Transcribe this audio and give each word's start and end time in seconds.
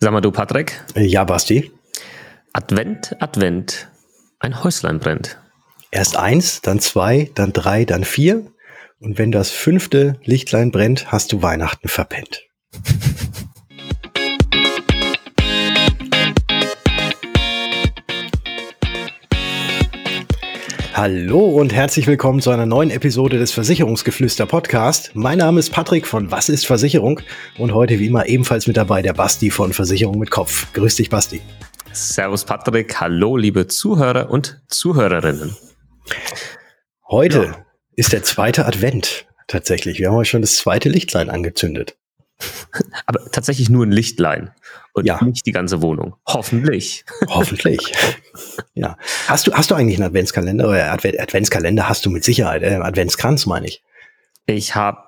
Sag 0.00 0.12
mal 0.12 0.20
du, 0.20 0.30
Patrick. 0.30 0.80
Ja, 0.94 1.24
Basti. 1.24 1.72
Advent, 2.52 3.16
Advent. 3.18 3.88
Ein 4.38 4.62
Häuslein 4.62 5.00
brennt. 5.00 5.38
Erst 5.90 6.16
eins, 6.16 6.60
dann 6.60 6.78
zwei, 6.78 7.30
dann 7.34 7.52
drei, 7.52 7.84
dann 7.84 8.04
vier. 8.04 8.46
Und 9.00 9.18
wenn 9.18 9.32
das 9.32 9.50
fünfte 9.50 10.20
Lichtlein 10.22 10.70
brennt, 10.70 11.10
hast 11.10 11.32
du 11.32 11.42
Weihnachten 11.42 11.88
verpennt. 11.88 12.44
Hallo 21.00 21.46
und 21.46 21.72
herzlich 21.72 22.08
willkommen 22.08 22.40
zu 22.40 22.50
einer 22.50 22.66
neuen 22.66 22.90
Episode 22.90 23.38
des 23.38 23.52
Versicherungsgeflüster 23.52 24.46
Podcast. 24.46 25.12
Mein 25.14 25.38
Name 25.38 25.60
ist 25.60 25.70
Patrick 25.70 26.08
von 26.08 26.32
Was 26.32 26.48
ist 26.48 26.66
Versicherung 26.66 27.20
und 27.56 27.72
heute 27.72 28.00
wie 28.00 28.08
immer 28.08 28.26
ebenfalls 28.26 28.66
mit 28.66 28.76
dabei 28.76 29.00
der 29.00 29.12
Basti 29.12 29.52
von 29.52 29.72
Versicherung 29.72 30.18
mit 30.18 30.32
Kopf. 30.32 30.72
Grüß 30.72 30.96
dich, 30.96 31.08
Basti. 31.08 31.40
Servus, 31.92 32.44
Patrick. 32.44 33.00
Hallo, 33.00 33.36
liebe 33.36 33.68
Zuhörer 33.68 34.28
und 34.28 34.60
Zuhörerinnen. 34.66 35.56
Heute 37.08 37.44
ja. 37.44 37.66
ist 37.94 38.12
der 38.12 38.24
zweite 38.24 38.66
Advent. 38.66 39.28
Tatsächlich. 39.46 40.00
Wir 40.00 40.08
haben 40.08 40.16
heute 40.16 40.30
schon 40.30 40.42
das 40.42 40.56
zweite 40.56 40.88
Lichtlein 40.88 41.30
angezündet. 41.30 41.96
Aber 43.06 43.30
tatsächlich 43.30 43.70
nur 43.70 43.86
ein 43.86 43.92
Lichtlein 43.92 44.50
und 44.98 45.06
ja. 45.06 45.22
nicht 45.24 45.46
die 45.46 45.52
ganze 45.52 45.82
Wohnung. 45.82 46.16
Hoffentlich. 46.26 47.04
Hoffentlich. 47.28 47.92
ja. 48.74 48.96
Hast 49.26 49.46
du, 49.46 49.52
hast 49.52 49.70
du 49.70 49.74
eigentlich 49.74 49.96
einen 49.96 50.06
Adventskalender? 50.06 50.68
Oder 50.68 50.92
Advent, 50.92 51.18
Adventskalender 51.18 51.88
hast 51.88 52.04
du 52.06 52.10
mit 52.10 52.24
Sicherheit. 52.24 52.62
Äh, 52.62 52.76
Adventskranz 52.76 53.46
meine 53.46 53.66
ich. 53.66 53.82
Ich 54.46 54.74
habe 54.74 54.98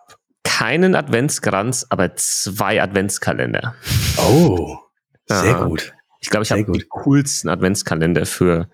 keinen 0.44 0.94
Adventskranz, 0.94 1.86
aber 1.88 2.16
zwei 2.16 2.82
Adventskalender. 2.82 3.74
Oh, 4.18 4.78
sehr 5.26 5.44
ja. 5.44 5.64
gut. 5.64 5.94
Ich 6.20 6.28
glaube, 6.28 6.44
ich 6.44 6.52
habe 6.52 6.64
die 6.64 6.84
coolsten 6.88 7.48
Adventskalender 7.48 8.26
für 8.26 8.68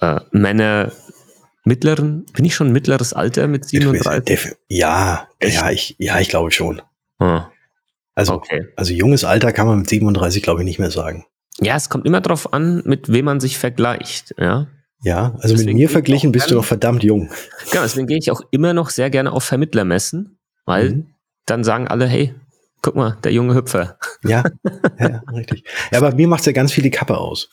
äh, 0.00 0.20
Männer 0.30 0.92
mittleren. 1.64 2.26
Bin 2.32 2.44
ich 2.44 2.54
schon 2.54 2.72
mittleres 2.72 3.12
Alter 3.12 3.48
mit 3.48 3.64
37? 3.64 4.56
Ja, 4.68 5.28
ja, 5.42 5.70
ich, 5.70 5.96
ja, 5.98 6.20
ich 6.20 6.28
glaube 6.28 6.52
schon. 6.52 6.82
Hm. 7.18 7.42
Also, 8.16 8.32
okay. 8.32 8.66
also 8.76 8.92
junges 8.92 9.24
Alter 9.24 9.52
kann 9.52 9.66
man 9.66 9.78
mit 9.78 9.88
37, 9.88 10.42
glaube 10.42 10.62
ich, 10.62 10.64
nicht 10.64 10.78
mehr 10.78 10.90
sagen. 10.90 11.24
Ja, 11.60 11.76
es 11.76 11.88
kommt 11.88 12.06
immer 12.06 12.20
darauf 12.20 12.52
an, 12.52 12.82
mit 12.84 13.12
wem 13.12 13.26
man 13.26 13.40
sich 13.40 13.58
vergleicht, 13.58 14.34
ja. 14.38 14.66
Ja, 15.02 15.34
also 15.36 15.54
deswegen 15.54 15.66
mit 15.66 15.76
mir 15.76 15.88
verglichen 15.90 16.32
bist 16.32 16.50
du 16.50 16.54
noch 16.54 16.64
verdammt 16.64 17.04
jung. 17.04 17.30
Genau, 17.70 17.82
deswegen 17.82 18.06
gehe 18.06 18.18
ich 18.18 18.30
auch 18.30 18.40
immer 18.50 18.72
noch 18.72 18.90
sehr 18.90 19.10
gerne 19.10 19.30
auf 19.30 19.44
Vermittlermessen, 19.44 20.38
weil 20.64 20.90
mhm. 20.90 21.06
dann 21.44 21.62
sagen 21.62 21.86
alle, 21.86 22.06
hey, 22.06 22.34
guck 22.80 22.96
mal, 22.96 23.18
der 23.22 23.32
junge 23.32 23.54
Hüpfer. 23.54 23.98
Ja, 24.24 24.44
ja 24.98 25.22
richtig. 25.34 25.64
Ja, 25.92 25.98
aber 25.98 26.14
mir 26.14 26.26
macht 26.26 26.40
es 26.40 26.46
ja 26.46 26.52
ganz 26.52 26.72
viel 26.72 26.82
die 26.82 26.90
Kappe 26.90 27.18
aus. 27.18 27.50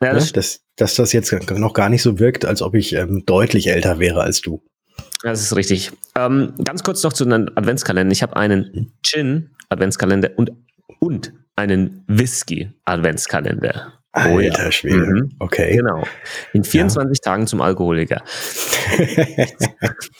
Ja, 0.00 0.14
das 0.14 0.26
ne? 0.26 0.32
dass, 0.34 0.60
dass 0.76 0.94
das 0.94 1.12
jetzt 1.12 1.32
noch 1.50 1.74
gar 1.74 1.88
nicht 1.88 2.02
so 2.02 2.20
wirkt, 2.20 2.44
als 2.44 2.62
ob 2.62 2.74
ich 2.74 2.92
ähm, 2.92 3.24
deutlich 3.26 3.66
älter 3.66 3.98
wäre 3.98 4.22
als 4.22 4.40
du. 4.40 4.62
Das 5.22 5.40
ist 5.40 5.56
richtig. 5.56 5.90
Ähm, 6.14 6.54
ganz 6.62 6.84
kurz 6.84 7.02
noch 7.02 7.12
zu 7.12 7.24
einem 7.24 7.50
Adventskalender. 7.54 8.12
Ich 8.12 8.22
habe 8.22 8.36
einen 8.36 8.70
mhm. 8.72 8.92
Gin 9.02 9.50
Adventskalender 9.68 10.30
und, 10.36 10.52
und 11.00 11.32
einen 11.56 12.04
Whisky-Adventskalender. 12.08 13.92
Oh, 14.16 14.38
Alter 14.38 14.64
ja. 14.64 14.72
Schwede. 14.72 15.06
Mhm. 15.06 15.32
Okay. 15.40 15.76
Genau. 15.76 16.04
In 16.52 16.62
24 16.62 17.18
ja. 17.18 17.32
Tagen 17.32 17.48
zum 17.48 17.60
Alkoholiker. 17.60 18.22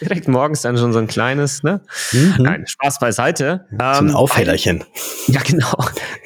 Direkt 0.00 0.26
morgens 0.26 0.62
dann 0.62 0.76
schon 0.76 0.92
so 0.92 0.98
ein 0.98 1.06
kleines, 1.06 1.62
ne? 1.62 1.80
Mhm. 2.10 2.34
Nein, 2.40 2.66
Spaß 2.66 2.98
beiseite. 2.98 3.66
So 3.70 3.76
ein 3.76 4.08
ähm, 4.08 4.16
Aufhellerchen. 4.16 4.84
Ja, 5.28 5.42
genau. 5.42 5.76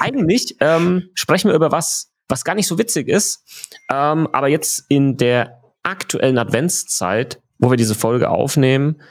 Eigentlich 0.00 0.56
ähm, 0.60 1.10
sprechen 1.12 1.48
wir 1.48 1.55
über 1.55 1.70
was, 1.70 2.10
was 2.28 2.42
gar 2.42 2.55
nicht 2.55 2.69
so 2.69 2.78
witzig 2.78 3.06
ist. 3.06 3.44
Ähm, 3.91 4.28
aber 4.32 4.48
jetzt 4.48 4.84
in 4.88 5.19
der 5.19 5.60
aktuellen 5.82 6.38
Adventszeit, 6.38 7.43
wo 7.59 7.70
wir 7.70 7.76
diese 7.76 7.94
Folge 7.94 8.31
aufnehmen, 8.31 9.03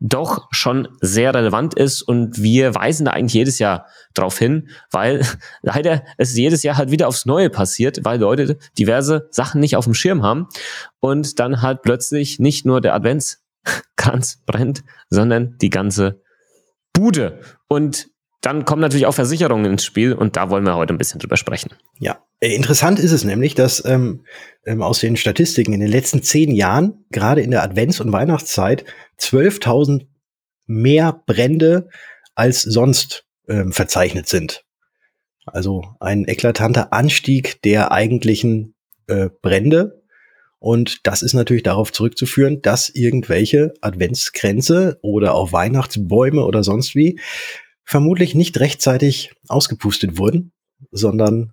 doch 0.00 0.48
schon 0.50 0.88
sehr 1.00 1.34
relevant 1.34 1.74
ist 1.74 2.02
und 2.02 2.42
wir 2.42 2.74
weisen 2.74 3.06
da 3.06 3.12
eigentlich 3.12 3.34
jedes 3.34 3.58
Jahr 3.58 3.86
drauf 4.12 4.38
hin, 4.38 4.68
weil 4.90 5.26
leider 5.62 6.04
es 6.18 6.36
jedes 6.36 6.62
Jahr 6.62 6.76
halt 6.76 6.90
wieder 6.90 7.08
aufs 7.08 7.26
Neue 7.26 7.50
passiert, 7.50 8.04
weil 8.04 8.20
Leute 8.20 8.58
diverse 8.78 9.28
Sachen 9.30 9.60
nicht 9.60 9.76
auf 9.76 9.84
dem 9.84 9.94
Schirm 9.94 10.22
haben 10.22 10.48
und 11.00 11.38
dann 11.38 11.62
halt 11.62 11.82
plötzlich 11.82 12.38
nicht 12.38 12.66
nur 12.66 12.80
der 12.80 12.94
Adventskranz 12.94 14.42
brennt, 14.46 14.84
sondern 15.08 15.56
die 15.58 15.70
ganze 15.70 16.20
Bude. 16.92 17.40
Und 17.68 18.08
dann 18.44 18.64
kommen 18.64 18.82
natürlich 18.82 19.06
auch 19.06 19.14
Versicherungen 19.14 19.72
ins 19.72 19.84
Spiel 19.84 20.12
und 20.12 20.36
da 20.36 20.50
wollen 20.50 20.64
wir 20.64 20.76
heute 20.76 20.92
ein 20.92 20.98
bisschen 20.98 21.18
drüber 21.18 21.36
sprechen. 21.36 21.70
Ja, 21.98 22.18
äh, 22.40 22.54
interessant 22.54 22.98
ist 22.98 23.12
es 23.12 23.24
nämlich, 23.24 23.54
dass 23.54 23.84
ähm, 23.84 24.24
ähm, 24.66 24.82
aus 24.82 25.00
den 25.00 25.16
Statistiken 25.16 25.72
in 25.72 25.80
den 25.80 25.90
letzten 25.90 26.22
zehn 26.22 26.54
Jahren, 26.54 27.04
gerade 27.10 27.40
in 27.40 27.50
der 27.50 27.62
Advents- 27.62 28.00
und 28.00 28.12
Weihnachtszeit, 28.12 28.84
12.000 29.18 30.06
mehr 30.66 31.22
Brände 31.26 31.88
als 32.34 32.62
sonst 32.62 33.24
ähm, 33.48 33.72
verzeichnet 33.72 34.28
sind. 34.28 34.64
Also 35.46 35.82
ein 36.00 36.26
eklatanter 36.26 36.92
Anstieg 36.92 37.62
der 37.62 37.92
eigentlichen 37.92 38.74
äh, 39.06 39.28
Brände. 39.42 40.02
Und 40.58 41.06
das 41.06 41.22
ist 41.22 41.34
natürlich 41.34 41.62
darauf 41.62 41.92
zurückzuführen, 41.92 42.62
dass 42.62 42.88
irgendwelche 42.88 43.74
Adventskränze 43.82 44.98
oder 45.02 45.34
auch 45.34 45.52
Weihnachtsbäume 45.52 46.44
oder 46.44 46.62
sonst 46.62 46.94
wie 46.94 47.20
vermutlich 47.84 48.34
nicht 48.34 48.58
rechtzeitig 48.60 49.34
ausgepustet 49.48 50.18
wurden, 50.18 50.52
sondern 50.90 51.52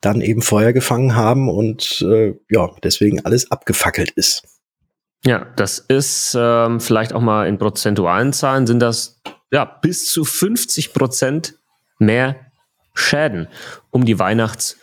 dann 0.00 0.20
eben 0.20 0.42
Feuer 0.42 0.72
gefangen 0.72 1.16
haben 1.16 1.48
und 1.48 2.02
äh, 2.02 2.34
ja, 2.48 2.70
deswegen 2.82 3.24
alles 3.24 3.50
abgefackelt 3.50 4.10
ist. 4.10 4.44
Ja, 5.24 5.46
das 5.56 5.80
ist 5.80 6.36
ähm, 6.38 6.80
vielleicht 6.80 7.12
auch 7.12 7.20
mal 7.20 7.48
in 7.48 7.58
prozentualen 7.58 8.32
Zahlen 8.32 8.66
sind 8.66 8.80
das 8.80 9.20
ja 9.50 9.64
bis 9.64 10.10
zu 10.10 10.24
50 10.24 10.92
Prozent 10.92 11.58
mehr 11.98 12.36
Schäden 12.94 13.48
um 13.90 14.04
die 14.04 14.18
Weihnachts- 14.18 14.76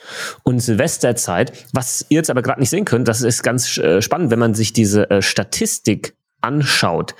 und 0.44 0.60
Silvesterzeit. 0.60 1.66
Was 1.74 2.06
ihr 2.10 2.18
jetzt 2.18 2.30
aber 2.30 2.42
gerade 2.42 2.60
nicht 2.60 2.70
sehen 2.70 2.86
könnt, 2.86 3.08
das 3.08 3.22
ist 3.22 3.44
ganz 3.44 3.78
äh, 3.78 4.02
spannend, 4.02 4.32
wenn 4.32 4.40
man 4.40 4.54
sich 4.54 4.74
diese 4.74 5.10
äh, 5.10 5.22
Statistik 5.22 6.18
anschaut 6.42 7.16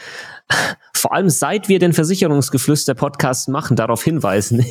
vor 0.94 1.14
allem 1.14 1.30
seit 1.30 1.70
wir 1.70 1.80
den 1.80 1.94
Versicherungsgeflüster-Podcast 1.94 3.50
machen, 3.50 3.76
darauf 3.76 4.04
hinweisen, 4.04 4.58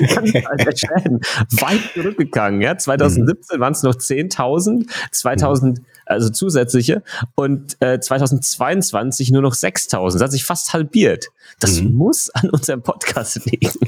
der 0.00 0.76
Schäden 0.76 1.20
weit 1.50 1.80
zurückgegangen. 1.94 2.60
Ja? 2.60 2.76
2017 2.76 3.60
waren 3.60 3.72
es 3.72 3.82
noch 3.82 3.94
10.000, 3.94 4.88
2000 5.10 5.80
also 6.04 6.30
zusätzliche 6.30 7.02
und 7.34 7.76
äh, 7.80 8.00
2022 8.00 9.30
nur 9.30 9.42
noch 9.42 9.54
6.000. 9.54 10.12
Das 10.12 10.22
hat 10.22 10.32
sich 10.32 10.44
fast 10.44 10.72
halbiert. 10.72 11.28
Das 11.60 11.80
mhm. 11.80 11.92
muss 11.92 12.30
an 12.30 12.50
unserem 12.50 12.82
Podcast 12.82 13.44
liegen. 13.46 13.72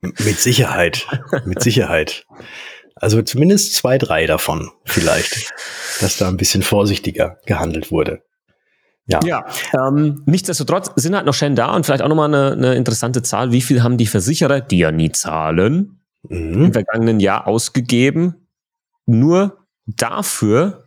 Mit 0.00 0.38
Sicherheit, 0.38 1.04
mit 1.46 1.60
Sicherheit. 1.62 2.26
Also 2.94 3.22
zumindest 3.22 3.74
zwei, 3.74 3.98
drei 3.98 4.26
davon 4.26 4.70
vielleicht, 4.84 5.52
dass 6.00 6.16
da 6.16 6.28
ein 6.28 6.36
bisschen 6.36 6.62
vorsichtiger 6.62 7.38
gehandelt 7.44 7.90
wurde. 7.90 8.22
Ja. 9.06 9.20
ja 9.24 9.46
ähm, 9.72 10.22
nichtsdestotrotz 10.26 10.90
sind 10.96 11.14
halt 11.14 11.26
noch 11.26 11.34
Schäden 11.34 11.56
da 11.56 11.74
und 11.74 11.86
vielleicht 11.86 12.02
auch 12.02 12.08
nochmal 12.08 12.32
eine, 12.32 12.52
eine 12.52 12.74
interessante 12.74 13.22
Zahl. 13.22 13.52
Wie 13.52 13.62
viel 13.62 13.82
haben 13.82 13.98
die 13.98 14.06
Versicherer, 14.06 14.60
die 14.60 14.78
ja 14.78 14.90
nie 14.90 15.12
zahlen, 15.12 16.00
mhm. 16.28 16.64
im 16.64 16.72
vergangenen 16.72 17.20
Jahr 17.20 17.46
ausgegeben? 17.46 18.48
Nur 19.06 19.58
dafür 19.86 20.84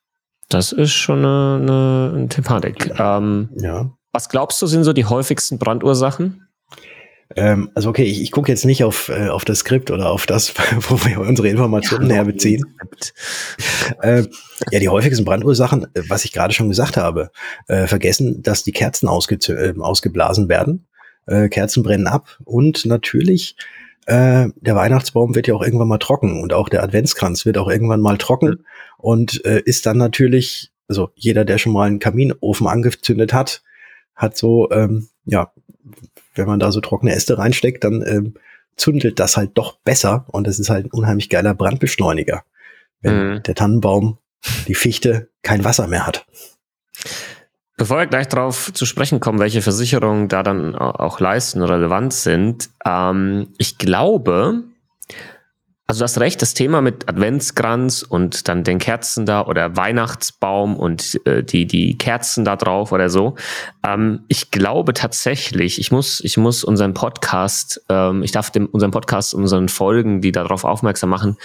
Das 0.54 0.72
ist 0.72 0.94
schon 0.94 1.26
eine, 1.26 2.12
eine 2.14 2.30
Thematik. 2.30 2.92
Ähm, 3.00 3.50
ja. 3.58 3.92
Was 4.12 4.30
glaubst 4.30 4.62
du, 4.62 4.68
sind 4.68 4.84
so 4.84 4.94
die 4.94 5.06
häufigsten 5.06 5.58
Brandursachen? 5.58 6.48
Ähm, 7.36 7.72
also 7.74 7.90
okay, 7.90 8.04
ich, 8.04 8.22
ich 8.22 8.32
gucke 8.32 8.52
jetzt 8.52 8.64
nicht 8.64 8.84
auf, 8.84 9.10
äh, 9.10 9.30
auf 9.30 9.46
das 9.46 9.60
Skript 9.60 9.90
oder 9.90 10.12
auf 10.12 10.28
das, 10.28 10.54
wo 10.90 11.04
wir 11.06 11.22
unsere 11.22 11.50
Informationen 11.50 12.08
ja, 12.10 12.18
herbeziehen. 12.18 12.64
äh, 14.04 14.26
ja, 14.70 14.80
die 14.80 14.90
häufigsten 14.90 15.26
Brandursachen, 15.26 15.88
äh, 15.96 16.04
was 16.08 16.24
ich 16.24 16.32
gerade 16.32 16.54
schon 16.54 16.70
gesagt 16.70 16.98
habe, 16.98 17.32
äh, 17.68 17.88
vergessen, 17.88 18.44
dass 18.44 18.64
die 18.64 18.74
Kerzen 18.74 19.08
äh, 19.08 19.74
ausgeblasen 19.80 20.50
werden. 20.50 20.86
Äh, 21.26 21.50
Kerzen 21.50 21.82
brennen 21.82 22.06
ab 22.06 22.38
und 22.44 22.86
natürlich 22.86 23.56
äh, 24.06 24.50
der 24.56 24.76
Weihnachtsbaum 24.76 25.36
wird 25.36 25.48
ja 25.48 25.56
auch 25.56 25.64
irgendwann 25.64 25.88
mal 25.88 25.98
trocken 25.98 26.42
und 26.42 26.54
auch 26.54 26.70
der 26.70 26.84
Adventskranz 26.84 27.46
wird 27.46 27.58
auch 27.58 27.70
irgendwann 27.70 28.02
mal 28.02 28.18
trocken 28.18 28.66
und 28.98 29.44
äh, 29.46 29.62
ist 29.66 29.86
dann 29.86 29.98
natürlich, 29.98 30.72
also 30.88 31.10
jeder, 31.16 31.46
der 31.46 31.58
schon 31.58 31.74
mal 31.74 31.88
einen 31.88 32.00
Kaminofen 32.00 32.68
angezündet 32.68 33.34
hat, 33.34 33.64
hat 34.16 34.38
so, 34.38 34.70
ähm, 34.72 35.08
ja, 35.26 35.52
wenn 36.36 36.48
man 36.48 36.60
da 36.60 36.72
so 36.72 36.82
trockene 36.82 37.14
Äste 37.14 37.38
reinsteckt, 37.38 37.84
dann 37.84 38.04
ähm, 38.06 38.34
zündelt 38.76 39.20
das 39.20 39.38
halt 39.38 39.52
doch 39.56 39.78
besser 39.80 40.26
und 40.32 40.48
es 40.48 40.60
ist 40.60 40.70
halt 40.70 40.86
ein 40.86 40.92
unheimlich 40.92 41.30
geiler 41.30 41.54
Brandbeschleuniger, 41.54 42.44
wenn 43.02 43.34
mhm. 43.34 43.44
der 43.44 43.56
Tannenbaum, 43.56 44.18
die 44.68 44.76
Fichte 44.76 45.30
kein 45.42 45.64
Wasser 45.64 45.88
mehr 45.88 46.06
hat. 46.06 46.26
Bevor 47.76 47.98
wir 47.98 48.06
gleich 48.06 48.28
darauf 48.28 48.72
zu 48.74 48.86
sprechen 48.86 49.20
kommen, 49.20 49.40
welche 49.40 49.62
Versicherungen 49.64 50.28
da 50.28 50.44
dann 50.44 50.76
auch 50.76 51.20
leisten, 51.20 51.64
relevant 51.64 52.14
sind, 52.14 52.70
ähm, 52.86 53.48
ich 53.58 53.78
glaube, 53.80 54.64
also 55.86 56.00
du 56.00 56.04
hast 56.06 56.20
recht, 56.20 56.42
das 56.42 56.54
Thema 56.54 56.82
mit 56.82 57.10
Adventskranz 57.10 58.04
und 58.04 58.48
dann 58.48 58.64
den 58.64 58.80
Kerzen 58.80 59.26
da 59.26 59.46
oder 59.46 59.76
Weihnachtsbaum 59.76 60.78
und 60.78 61.20
äh, 61.26 61.44
die, 61.44 61.68
die 61.68 61.98
Kerzen 61.98 62.46
da 62.46 62.56
drauf 62.56 62.94
oder 62.94 63.10
so. 63.10 63.36
Ähm, 63.86 64.24
ich 64.30 64.50
glaube 64.50 64.94
tatsächlich, 64.94 65.80
ich 65.80 65.92
muss, 65.92 66.22
ich 66.22 66.38
muss 66.38 66.64
unseren 66.64 66.94
Podcast, 66.94 67.84
ähm, 67.90 68.24
ich 68.24 68.32
darf 68.32 68.50
dem, 68.50 68.68
unseren 68.68 68.92
Podcast, 68.92 69.34
unseren 69.34 69.68
Folgen, 69.68 70.22
die 70.22 70.32
darauf 70.32 70.64
aufmerksam 70.64 71.10
machen, 71.10 71.38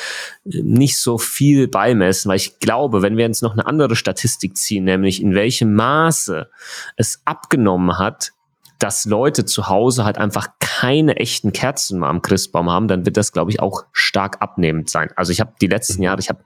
nicht 0.44 0.98
so 0.98 1.18
viel 1.18 1.66
beimessen, 1.66 2.28
weil 2.28 2.36
ich 2.36 2.60
glaube, 2.60 3.02
wenn 3.02 3.16
wir 3.16 3.26
jetzt 3.26 3.42
noch 3.42 3.54
eine 3.54 3.66
andere 3.66 3.96
Statistik 3.96 4.56
ziehen, 4.56 4.84
nämlich 4.84 5.20
in 5.20 5.34
welchem 5.34 5.74
Maße 5.74 6.48
es 6.96 7.22
abgenommen 7.24 7.98
hat, 7.98 8.32
dass 8.78 9.04
Leute 9.04 9.44
zu 9.44 9.68
Hause 9.68 10.04
halt 10.04 10.18
einfach 10.18 10.48
keine 10.60 11.16
echten 11.16 11.52
Kerzen 11.52 11.98
mal 11.98 12.10
am 12.10 12.22
Christbaum 12.22 12.70
haben, 12.70 12.88
dann 12.88 13.04
wird 13.04 13.16
das, 13.16 13.32
glaube 13.32 13.50
ich, 13.50 13.60
auch 13.60 13.84
stark 13.92 14.40
abnehmend 14.40 14.88
sein. 14.88 15.10
Also 15.16 15.32
ich 15.32 15.40
habe 15.40 15.54
die 15.60 15.66
letzten 15.66 15.98
mhm. 15.98 16.04
Jahre, 16.04 16.20
ich 16.20 16.28
habe 16.28 16.44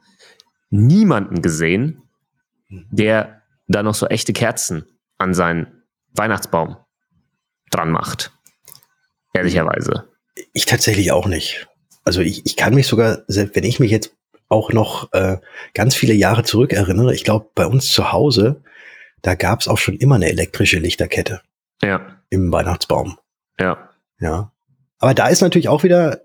niemanden 0.71 1.43
gesehen, 1.43 2.03
der 2.69 3.43
da 3.69 3.83
noch 3.83 3.95
so 3.95 4.07
echte 4.07 4.33
Kerzen 4.33 4.87
an 5.19 5.35
seinen 5.35 5.83
Weihnachtsbaum 6.15 6.77
dran 7.71 7.91
macht. 7.91 8.33
Ehrlicherweise. 9.35 10.09
Ich 10.53 10.67
tatsächlich 10.67 11.13
auch 11.13 11.27
nicht. 11.27 11.69
Also 12.05 12.21
ich, 12.21 12.45
ich 12.47 12.57
kann 12.57 12.75
mich 12.75 12.87
sogar, 12.87 13.23
selbst 13.29 13.55
wenn 13.55 13.65
ich 13.65 13.81
mich 13.81 13.91
jetzt 13.91 14.15
auch 14.49 14.73
noch 14.73 15.13
äh, 15.13 15.39
ganz 15.75 15.95
viele 15.95 16.15
Jahre 16.15 16.45
zurück 16.45 16.73
erinnere, 16.73 17.15
ich 17.15 17.25
glaube, 17.25 17.51
bei 17.55 17.67
uns 17.67 17.93
zu 17.93 18.13
Hause, 18.13 18.63
da 19.23 19.35
gab 19.35 19.61
es 19.61 19.69
auch 19.69 19.79
schon 19.79 19.97
immer 19.97 20.17
eine 20.17 20.29
elektrische 20.29 20.79
Lichterkette. 20.79 21.43
Ja 21.85 22.19
im 22.33 22.51
Weihnachtsbaum. 22.51 23.19
Ja. 23.61 23.91
Ja. 24.19 24.53
Aber 24.99 25.15
da 25.15 25.29
ist 25.29 25.43
natürlich 25.43 25.69
auch 25.69 25.83
wieder 25.83 26.23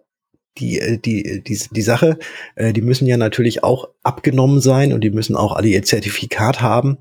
die, 0.57 0.79
äh, 0.79 0.97
die, 0.97 1.43
die, 1.43 1.61
die 1.69 1.81
Sache, 1.81 2.17
äh, 2.55 2.71
die 2.71 2.81
müssen 2.81 3.07
ja 3.07 3.17
natürlich 3.17 3.63
auch 3.63 3.89
abgenommen 4.03 4.61
sein 4.61 4.93
und 4.93 5.01
die 5.01 5.09
müssen 5.09 5.35
auch 5.35 5.51
alle 5.51 5.67
ihr 5.67 5.83
Zertifikat 5.83 6.61
haben 6.61 6.99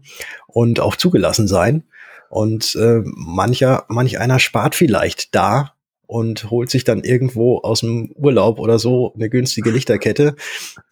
und 0.48 0.80
auch 0.80 0.96
zugelassen 0.96 1.46
sein. 1.46 1.84
Und 2.28 2.74
äh, 2.74 3.02
mancher, 3.04 3.84
manch 3.88 4.18
einer 4.18 4.40
spart 4.40 4.74
vielleicht 4.74 5.36
da 5.36 5.75
und 6.06 6.50
holt 6.50 6.70
sich 6.70 6.84
dann 6.84 7.02
irgendwo 7.02 7.58
aus 7.58 7.80
dem 7.80 8.12
Urlaub 8.12 8.58
oder 8.58 8.78
so 8.78 9.12
eine 9.14 9.28
günstige 9.28 9.70
Lichterkette, 9.70 10.36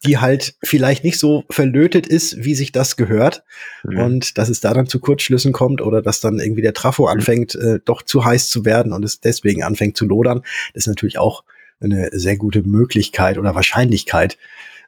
die 0.05 0.17
halt 0.17 0.55
vielleicht 0.63 1.03
nicht 1.03 1.19
so 1.19 1.43
verlötet 1.49 2.07
ist, 2.07 2.43
wie 2.43 2.55
sich 2.55 2.71
das 2.71 2.95
gehört. 2.95 3.43
Mhm. 3.83 3.99
Und 3.99 4.37
dass 4.37 4.49
es 4.49 4.59
da 4.59 4.73
dann 4.73 4.87
zu 4.87 4.99
Kurzschlüssen 4.99 5.53
kommt 5.53 5.81
oder 5.81 6.01
dass 6.01 6.19
dann 6.19 6.39
irgendwie 6.39 6.61
der 6.61 6.73
Trafo 6.73 7.03
mhm. 7.03 7.09
anfängt, 7.09 7.55
äh, 7.55 7.79
doch 7.83 8.01
zu 8.01 8.25
heiß 8.25 8.49
zu 8.49 8.65
werden 8.65 8.93
und 8.93 9.03
es 9.03 9.19
deswegen 9.19 9.63
anfängt 9.63 9.97
zu 9.97 10.05
lodern, 10.05 10.41
das 10.73 10.83
ist 10.83 10.87
natürlich 10.87 11.17
auch 11.17 11.43
eine 11.79 12.09
sehr 12.13 12.37
gute 12.37 12.63
Möglichkeit 12.63 13.37
oder 13.37 13.55
Wahrscheinlichkeit, 13.55 14.37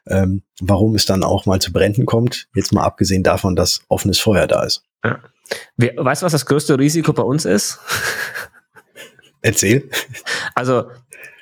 ähm, 0.06 0.42
warum 0.60 0.94
es 0.94 1.04
dann 1.04 1.22
auch 1.22 1.46
mal 1.46 1.60
zu 1.60 1.72
Bränden 1.72 2.06
kommt. 2.06 2.48
Jetzt 2.54 2.72
mal 2.72 2.84
abgesehen 2.84 3.22
davon, 3.22 3.56
dass 3.56 3.82
offenes 3.88 4.18
Feuer 4.18 4.46
da 4.46 4.64
ist. 4.64 4.82
Ja. 5.04 5.20
Weißt 5.76 6.22
du, 6.22 6.26
was 6.26 6.32
das 6.32 6.46
größte 6.46 6.78
Risiko 6.78 7.12
bei 7.12 7.22
uns 7.22 7.44
ist? 7.44 7.78
Erzähl. 9.42 9.88
Also, 10.54 10.84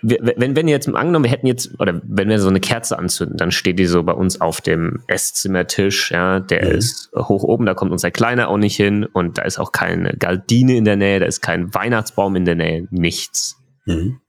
wenn, 0.03 0.55
wenn 0.55 0.69
jetzt 0.69 0.89
angenommen, 0.89 1.25
wir 1.25 1.31
hätten 1.31 1.47
jetzt, 1.47 1.81
oder 1.81 2.01
wenn 2.05 2.29
wir 2.29 2.39
so 2.39 2.49
eine 2.49 2.61
Kerze 2.61 2.99
anzünden, 2.99 3.37
dann 3.37 3.51
steht 3.51 3.79
die 3.79 3.87
so 3.87 4.03
bei 4.03 4.13
uns 4.13 4.41
auf 4.41 4.61
dem 4.61 5.03
Esszimmertisch, 5.07 6.11
ja, 6.13 6.41
der 6.41 6.65
mhm. 6.65 6.79
ist 6.79 7.11
hoch 7.17 7.43
oben, 7.43 7.67
da 7.67 7.75
kommt 7.75 7.93
unser 7.93 8.11
Kleiner 8.11 8.49
auch 8.49 8.59
nicht 8.59 8.77
hin 8.77 9.05
und 9.05 9.39
da 9.39 9.43
ist 9.43 9.59
auch 9.59 9.73
keine 9.73 10.15
Gardine 10.17 10.77
in 10.77 10.85
der 10.85 10.97
Nähe, 10.97 11.21
da 11.21 11.27
ist 11.27 11.41
kein 11.41 11.75
Weihnachtsbaum 11.75 12.37
in 12.37 12.45
der 12.45 12.55
Nähe, 12.55 12.87
nichts. 12.91 13.57
Mhm. 13.87 14.21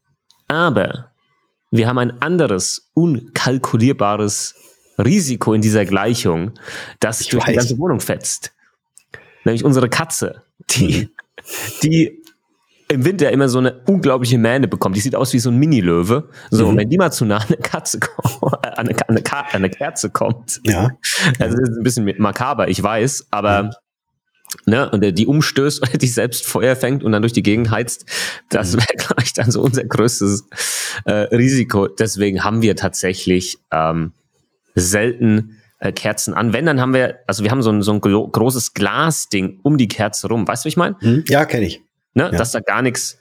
Aber 0.47 1.11
wir 1.69 1.87
haben 1.87 1.97
ein 1.97 2.21
anderes, 2.21 2.89
unkalkulierbares 2.93 4.55
Risiko 4.97 5.53
in 5.53 5.61
dieser 5.61 5.85
Gleichung, 5.85 6.53
das 6.99 7.21
ich 7.21 7.29
durch 7.29 7.43
weiß. 7.43 7.51
die 7.51 7.57
ganze 7.57 7.77
Wohnung 7.77 7.99
fetzt. 7.99 8.53
Nämlich 9.43 9.63
unsere 9.63 9.89
Katze, 9.89 10.43
die, 10.71 11.03
mhm. 11.03 11.09
die 11.83 12.23
im 12.89 13.04
Winter 13.04 13.31
immer 13.31 13.50
so 13.50 13.60
eine 13.60 13.81
unglaubliche 13.86 14.38
Mähne 14.38 14.68
bekommt. 14.68 14.95
Die 14.95 15.01
sieht 15.01 15.16
aus 15.16 15.34
wie 15.34 15.39
so 15.39 15.50
ein 15.50 15.57
Mini-Löwe. 15.57 16.30
So, 16.51 16.63
mhm. 16.63 16.69
und 16.69 16.78
wenn 16.78 16.89
die 16.89 16.98
mal 16.98 17.12
zu 17.12 17.25
nah 17.25 17.38
an 17.38 17.48
eine 17.48 17.57
Katze 17.57 18.00
kommt, 18.00 18.66
an 18.66 18.88
eine, 18.88 19.10
an 19.10 19.18
eine, 19.18 19.34
an 19.34 19.45
eine 19.51 19.69
Kerze 19.69 20.10
kommt, 20.10 20.62
ja. 20.63 20.89
also 21.39 21.57
das 21.57 21.69
ist 21.69 21.78
ein 21.78 21.84
bisschen 21.84 22.13
makaber, 22.18 22.69
ich 22.69 22.81
weiß, 22.81 23.28
aber 23.31 23.63
mhm. 23.63 23.72
ne, 24.68 24.89
und 24.89 25.01
der 25.01 25.12
die 25.12 25.28
umstößt 25.28 25.81
oder 25.81 25.98
die 25.98 26.07
selbst 26.07 26.45
Feuer 26.45 26.75
fängt 26.75 27.04
und 27.04 27.12
dann 27.12 27.22
durch 27.22 27.34
die 27.34 27.44
Gegend 27.44 27.72
heizt, 27.72 28.06
das 28.50 28.74
mhm. 28.74 28.80
wäre, 28.80 28.95
glaube 28.98 29.24
ich, 29.24 29.34
dann 29.34 29.51
so 29.51 29.62
unser 29.62 29.84
größtes 29.84 30.48
äh, 31.06 31.12
Risiko. 31.12 31.88
Deswegen 31.88 32.44
haben 32.44 32.62
wir 32.62 32.78
tatsächlich 32.78 33.57
ähm, 33.72 34.13
selten 34.75 35.57
äh, 35.80 35.92
Kerzen 35.92 36.34
an. 36.34 36.54
Wenn, 36.54 36.66
dann 36.66 36.80
haben 36.80 36.94
wir, 36.94 37.19
also 37.28 37.44
wir 37.44 37.51
haben 37.51 37.62
so 37.62 37.69
ein, 37.69 37.81
so 37.81 37.92
ein 37.92 38.00
großes 38.00 38.74
Glasding 38.74 39.60
um 39.63 39.78
die 39.78 39.89
Kerze 39.89 40.30
rum. 40.30 40.48
Weißt 40.48 40.63
du, 40.63 40.68
wie 40.68 40.69
ich 40.69 40.78
meine? 40.78 40.95
Mhm. 41.01 41.25
Ja, 41.28 41.44
kenne 41.44 41.66
ich 41.66 41.81
ne? 42.17 42.23
Ja. 42.31 42.37
dass 42.37 42.51
da 42.51 42.59
gar 42.59 42.81
nichts 42.81 43.17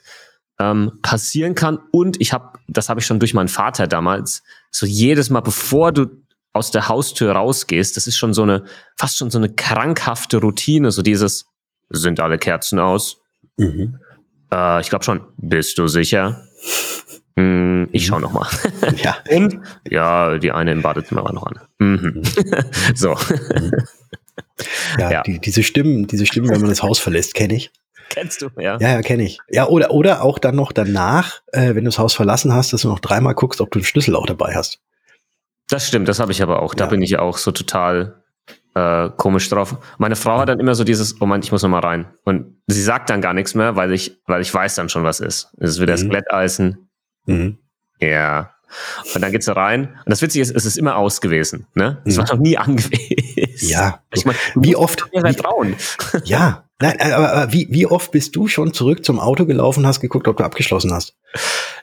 ähm, 0.59 0.99
passieren 1.01 1.55
kann. 1.55 1.79
Und 1.91 2.19
ich 2.19 2.33
habe, 2.33 2.59
das 2.67 2.89
habe 2.89 2.99
ich 2.99 3.05
schon 3.05 3.19
durch 3.19 3.33
meinen 3.33 3.47
Vater 3.47 3.87
damals, 3.87 4.43
so 4.71 4.85
jedes 4.85 5.29
Mal, 5.29 5.41
bevor 5.41 5.91
du 5.91 6.07
aus 6.51 6.71
der 6.71 6.87
Haustür 6.87 7.33
rausgehst, 7.33 7.95
das 7.95 8.07
ist 8.07 8.17
schon 8.17 8.33
so 8.33 8.43
eine, 8.43 8.65
fast 8.97 9.17
schon 9.17 9.29
so 9.29 9.37
eine 9.37 9.49
krankhafte 9.49 10.37
Routine, 10.37 10.91
so 10.91 11.03
dieses, 11.03 11.45
sind 11.89 12.19
alle 12.19 12.39
Kerzen 12.39 12.79
aus? 12.79 13.21
Mhm. 13.57 13.99
Äh, 14.51 14.81
ich 14.81 14.89
glaube 14.89 15.05
schon. 15.05 15.21
Bist 15.37 15.77
du 15.77 15.87
sicher? 15.87 16.43
Hm, 17.39 17.89
ich 17.91 18.07
schau 18.07 18.19
noch 18.19 18.31
mal. 18.33 18.47
Ja. 19.03 19.17
Und 19.29 19.59
ja, 19.87 20.39
die 20.39 20.51
eine 20.51 20.71
im 20.71 20.81
Badezimmer 20.81 21.23
war 21.23 21.33
noch 21.33 21.45
an. 21.45 21.59
Mhm. 21.77 22.23
so. 22.95 23.13
Mhm. 23.13 23.71
Ja, 24.97 25.11
ja. 25.11 25.21
Die, 25.21 25.37
diese 25.39 25.61
Stimmen, 25.61 26.07
diese 26.07 26.25
Stimmen, 26.25 26.49
wenn 26.49 26.61
man 26.61 26.71
das 26.71 26.81
Haus 26.81 26.97
verlässt, 26.97 27.35
kenne 27.35 27.53
ich. 27.53 27.71
Kennst 28.09 28.41
du, 28.41 28.49
ja. 28.57 28.77
Ja, 28.79 28.89
ja, 28.89 29.01
kenne 29.01 29.23
ich. 29.23 29.39
Ja, 29.49 29.67
oder, 29.67 29.91
oder 29.91 30.23
auch 30.23 30.39
dann 30.39 30.55
noch 30.55 30.71
danach, 30.71 31.41
äh, 31.51 31.69
wenn 31.69 31.83
du 31.83 31.89
das 31.89 31.99
Haus 31.99 32.13
verlassen 32.13 32.53
hast, 32.53 32.73
dass 32.73 32.81
du 32.81 32.87
noch 32.87 32.99
dreimal 32.99 33.33
guckst, 33.33 33.61
ob 33.61 33.71
du 33.71 33.79
den 33.79 33.85
Schlüssel 33.85 34.15
auch 34.15 34.25
dabei 34.25 34.55
hast. 34.55 34.79
Das 35.69 35.87
stimmt, 35.87 36.07
das 36.07 36.19
habe 36.19 36.31
ich 36.31 36.41
aber 36.41 36.61
auch. 36.61 36.73
Da 36.73 36.85
ja. 36.85 36.89
bin 36.89 37.01
ich 37.01 37.19
auch 37.19 37.37
so 37.37 37.51
total 37.51 38.23
äh, 38.77 39.09
komisch 39.17 39.49
drauf. 39.49 39.77
Meine 39.97 40.15
Frau 40.15 40.39
hat 40.39 40.49
dann 40.49 40.59
immer 40.59 40.75
so 40.75 40.83
dieses, 40.83 41.19
oh 41.21 41.25
Mann, 41.25 41.41
ich 41.41 41.51
muss 41.51 41.63
noch 41.63 41.69
mal 41.69 41.79
rein. 41.79 42.05
Und 42.23 42.61
sie 42.67 42.81
sagt 42.81 43.09
dann 43.09 43.21
gar 43.21 43.33
nichts 43.33 43.55
mehr, 43.55 43.75
weil 43.75 43.91
ich, 43.91 44.21
weil 44.27 44.41
ich 44.41 44.53
weiß 44.53 44.75
dann 44.75 44.89
schon, 44.89 45.03
was 45.03 45.19
ist. 45.19 45.49
Es 45.57 45.71
ist 45.71 45.81
wieder 45.81 45.93
mhm. 45.93 46.01
das 46.01 46.09
Glätteisen. 46.09 46.89
Mhm. 47.25 47.57
Ja. 47.99 48.53
Und 49.13 49.21
dann 49.21 49.31
geht 49.31 49.43
sie 49.43 49.55
rein. 49.55 49.97
Und 50.05 50.09
das 50.09 50.21
Witzige 50.21 50.41
ist, 50.41 50.55
es 50.55 50.65
ist 50.65 50.77
immer 50.77 50.97
aus 50.97 51.21
gewesen. 51.21 51.67
Ne? 51.73 52.01
Es 52.05 52.15
mhm. 52.15 52.19
war 52.19 52.35
noch 52.35 52.39
nie 52.39 52.57
angewiesen. 52.57 53.69
Ja. 53.69 54.03
Ich 54.13 54.25
meine, 54.25 54.37
wie 54.55 54.75
oft? 54.75 55.05
Mir 55.13 55.23
wie, 55.23 55.33
trauen. 55.35 55.75
Ja, 56.25 56.66
Nein, 56.79 56.97
äh, 56.99 57.11
aber, 57.11 57.51
wie, 57.51 57.67
wie 57.71 57.87
oft 57.87 58.11
bist 58.11 58.35
du 58.35 58.47
schon 58.47 58.73
zurück 58.73 59.03
zum 59.03 59.19
Auto 59.19 59.45
gelaufen 59.45 59.87
hast 59.87 59.99
geguckt, 59.99 60.27
ob 60.27 60.37
du 60.37 60.43
abgeschlossen 60.43 60.93
hast? 60.93 61.15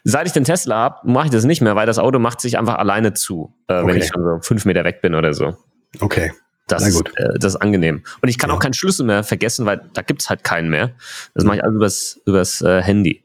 Seit 0.05 0.27
ich 0.27 0.33
den 0.33 0.45
Tesla 0.45 0.77
habe, 0.77 1.11
mache 1.11 1.27
ich 1.27 1.31
das 1.33 1.45
nicht 1.45 1.61
mehr, 1.61 1.75
weil 1.75 1.87
das 1.87 1.99
Auto 1.99 2.19
macht 2.19 2.41
sich 2.41 2.59
einfach 2.59 2.77
alleine 2.77 3.13
zu, 3.13 3.55
äh, 3.69 3.75
okay. 3.75 3.87
wenn 3.87 3.97
ich 3.97 4.07
schon 4.07 4.23
so 4.23 4.39
fünf 4.41 4.65
Meter 4.65 4.85
weg 4.85 5.03
bin 5.03 5.15
oder 5.15 5.35
so. 5.35 5.57
Okay. 6.01 6.33
Das, 6.69 6.83
Na 6.83 6.91
gut. 6.91 7.13
Äh, 7.17 7.39
das 7.39 7.55
ist 7.55 7.61
angenehm. 7.61 8.05
Und 8.23 8.29
ich 8.29 8.39
kann 8.39 8.51
ja. 8.51 8.57
auch 8.57 8.61
keinen 8.61 8.75
Schlüssel 8.75 9.05
mehr 9.05 9.25
vergessen, 9.25 9.67
weil 9.67 9.83
da 9.93 10.03
gibt's 10.03 10.31
halt 10.31 10.45
keinen 10.45 10.71
mehr. 10.71 10.93
Das 11.35 11.43
mhm. 11.43 11.49
mache 11.49 11.57
ich 11.59 11.65
also 11.65 11.77
übers, 11.77 12.21
übers 12.25 12.63
äh, 12.63 12.81
Handy. 12.81 13.25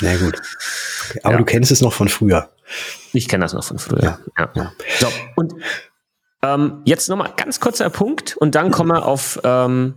Na 0.00 0.16
gut. 0.16 0.40
Okay. 1.10 1.20
Aber 1.24 1.32
ja. 1.32 1.38
du 1.38 1.44
kennst 1.44 1.70
es 1.70 1.82
noch 1.82 1.92
von 1.92 2.08
früher. 2.08 2.50
Ich 3.12 3.28
kenne 3.28 3.44
das 3.44 3.54
noch 3.54 3.64
von 3.64 3.78
früher. 3.78 4.02
Ja. 4.02 4.18
ja. 4.38 4.50
ja. 4.54 4.72
So, 5.00 5.08
und 5.36 5.54
ähm, 6.42 6.82
jetzt 6.84 7.08
nochmal 7.08 7.32
ganz 7.36 7.60
kurzer 7.60 7.90
Punkt 7.90 8.36
und 8.36 8.54
dann 8.54 8.70
kommen 8.70 8.90
wir 8.90 9.04
auf 9.04 9.40
ähm, 9.42 9.94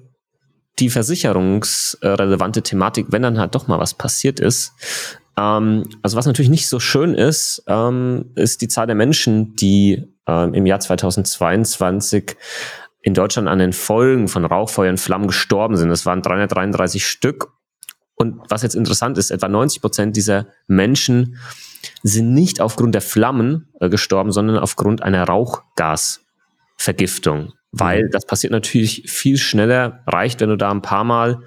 die 0.80 0.90
versicherungsrelevante 0.90 2.63
Thematik, 2.63 3.08
wenn 3.10 3.22
dann 3.22 3.40
halt 3.40 3.56
doch 3.56 3.68
mal 3.68 3.80
was 3.80 3.94
passiert 3.94 4.40
ist. 4.40 4.74
Ähm, 5.38 5.88
also 6.01 6.18
was 6.18 6.25
natürlich 6.25 6.50
nicht 6.50 6.68
so 6.68 6.80
schön 6.80 7.13
ist, 7.13 7.63
ähm, 7.68 8.32
ist 8.36 8.62
die 8.62 8.68
Zahl 8.68 8.88
der 8.88 8.96
Menschen, 8.96 9.56
die 9.56 10.08
ähm, 10.28 10.54
im 10.54 10.66
Jahr 10.66 10.80
2022 10.80 12.36
in 13.01 13.13
Deutschland 13.13 13.48
an 13.48 13.60
den 13.60 13.72
Folgen 13.74 14.28
von 14.28 14.46
Rauchfeuer 14.46 14.92
und 14.92 15.00
Flammen 15.00 15.28
gestorben 15.28 15.78
sind. 15.78 15.90
Das 15.90 16.06
waren 16.06 16.22
333 16.22 17.06
Stück. 17.06 17.50
Und 18.16 18.42
was 18.50 18.62
jetzt 18.62 18.75
interessant 18.75 19.18
ist, 19.18 19.32
etwa 19.32 19.48
90 19.48 19.82
Prozent 19.82 20.16
dieser 20.16 20.48
Menschen 20.68 21.38
sind 22.04 22.34
nicht 22.34 22.62
aufgrund 22.62 22.94
der 22.94 23.01
Flammen 23.01 23.70
äh, 23.80 23.90
gestorben, 23.90 24.32
sondern 24.32 24.60
aufgrund 24.60 25.01
einer 25.01 25.24
Rauchgasvergiftung 25.24 27.54
weil 27.72 28.06
mhm. 28.06 28.12
das 28.12 28.25
passiert 28.25 28.51
natürlich 28.51 29.04
viel 29.08 29.38
schneller, 29.38 30.04
reicht, 30.08 30.42
wenn 30.42 30.50
du 30.50 30.58
da 30.58 30.72
ein 30.72 30.82
paar 30.82 31.04
Mal 31.04 31.40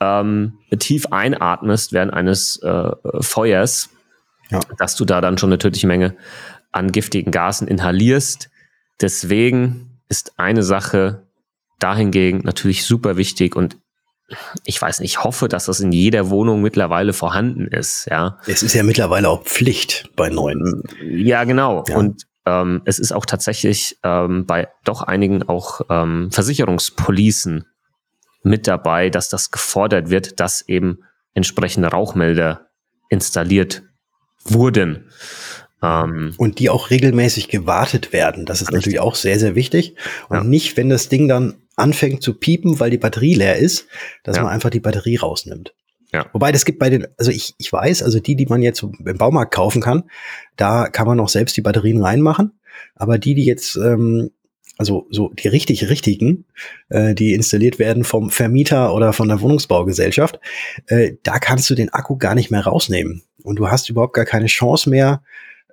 ähm, 0.00 0.58
tief 0.78 1.06
einatmest 1.06 1.92
während 1.92 2.12
eines 2.12 2.62
äh, 2.62 2.90
Feuers 3.20 3.90
ja. 4.50 4.60
dass 4.78 4.96
du 4.96 5.04
da 5.04 5.20
dann 5.20 5.38
schon 5.38 5.50
eine 5.50 5.58
tödliche 5.58 5.86
Menge 5.86 6.16
an 6.72 6.92
giftigen 6.92 7.32
Gasen 7.32 7.68
inhalierst. 7.68 8.50
Deswegen 9.00 10.00
ist 10.08 10.38
eine 10.38 10.62
Sache 10.62 11.26
dahingegen 11.78 12.40
natürlich 12.44 12.84
super 12.84 13.16
wichtig 13.16 13.54
und 13.54 13.76
ich 14.64 14.80
weiß 14.80 15.00
nicht, 15.00 15.12
ich 15.12 15.24
hoffe, 15.24 15.48
dass 15.48 15.66
das 15.66 15.80
in 15.80 15.90
jeder 15.90 16.28
Wohnung 16.28 16.60
mittlerweile 16.60 17.14
vorhanden 17.14 17.66
ist, 17.66 18.06
ja. 18.10 18.38
Es 18.46 18.62
ist 18.62 18.74
ja 18.74 18.82
mittlerweile 18.82 19.30
auch 19.30 19.44
Pflicht 19.44 20.10
bei 20.16 20.28
neuen. 20.28 20.82
Ja, 21.02 21.44
genau. 21.44 21.82
Ja. 21.88 21.96
Und 21.96 22.26
ähm, 22.48 22.82
es 22.86 22.98
ist 22.98 23.12
auch 23.12 23.26
tatsächlich 23.26 23.98
ähm, 24.02 24.46
bei 24.46 24.68
doch 24.84 25.02
einigen 25.02 25.42
auch 25.42 25.82
ähm, 25.90 26.30
Versicherungspolicen 26.32 27.66
mit 28.42 28.66
dabei, 28.66 29.10
dass 29.10 29.28
das 29.28 29.50
gefordert 29.50 30.08
wird, 30.08 30.40
dass 30.40 30.62
eben 30.62 31.00
entsprechende 31.34 31.88
Rauchmelder 31.88 32.68
installiert 33.10 33.82
wurden. 34.44 35.10
Ähm, 35.82 36.32
und 36.38 36.58
die 36.58 36.70
auch 36.70 36.90
regelmäßig 36.90 37.48
gewartet 37.48 38.12
werden. 38.12 38.46
Das 38.46 38.62
ist 38.62 38.68
richtig. 38.68 38.76
natürlich 38.76 39.00
auch 39.00 39.14
sehr, 39.14 39.38
sehr 39.38 39.54
wichtig. 39.54 39.96
Und 40.28 40.36
ja. 40.38 40.44
nicht, 40.44 40.76
wenn 40.76 40.88
das 40.88 41.08
Ding 41.08 41.28
dann 41.28 41.56
anfängt 41.76 42.22
zu 42.22 42.34
piepen, 42.34 42.80
weil 42.80 42.90
die 42.90 42.98
Batterie 42.98 43.34
leer 43.34 43.56
ist, 43.56 43.86
dass 44.24 44.36
ja. 44.36 44.42
man 44.42 44.52
einfach 44.52 44.70
die 44.70 44.80
Batterie 44.80 45.16
rausnimmt. 45.16 45.74
Ja. 46.12 46.26
Wobei 46.32 46.52
das 46.52 46.64
gibt 46.64 46.78
bei 46.78 46.90
den, 46.90 47.06
also 47.18 47.30
ich, 47.30 47.54
ich 47.58 47.72
weiß, 47.72 48.02
also 48.02 48.18
die, 48.20 48.34
die 48.34 48.46
man 48.46 48.62
jetzt 48.62 48.82
im 48.82 49.18
Baumarkt 49.18 49.52
kaufen 49.52 49.82
kann, 49.82 50.04
da 50.56 50.88
kann 50.88 51.06
man 51.06 51.20
auch 51.20 51.28
selbst 51.28 51.56
die 51.56 51.60
Batterien 51.60 52.02
reinmachen. 52.02 52.58
Aber 52.94 53.18
die, 53.18 53.34
die 53.34 53.44
jetzt, 53.44 53.76
ähm, 53.76 54.30
also 54.78 55.06
so 55.10 55.30
die 55.30 55.48
richtig 55.48 55.88
richtigen, 55.90 56.44
äh, 56.88 57.14
die 57.14 57.34
installiert 57.34 57.78
werden 57.78 58.04
vom 58.04 58.30
Vermieter 58.30 58.94
oder 58.94 59.12
von 59.12 59.28
der 59.28 59.40
Wohnungsbaugesellschaft, 59.40 60.40
äh, 60.86 61.14
da 61.24 61.38
kannst 61.38 61.68
du 61.68 61.74
den 61.74 61.92
Akku 61.92 62.16
gar 62.16 62.34
nicht 62.34 62.50
mehr 62.50 62.64
rausnehmen. 62.64 63.22
Und 63.42 63.56
du 63.56 63.68
hast 63.68 63.90
überhaupt 63.90 64.14
gar 64.14 64.24
keine 64.24 64.46
Chance 64.46 64.88
mehr, 64.88 65.22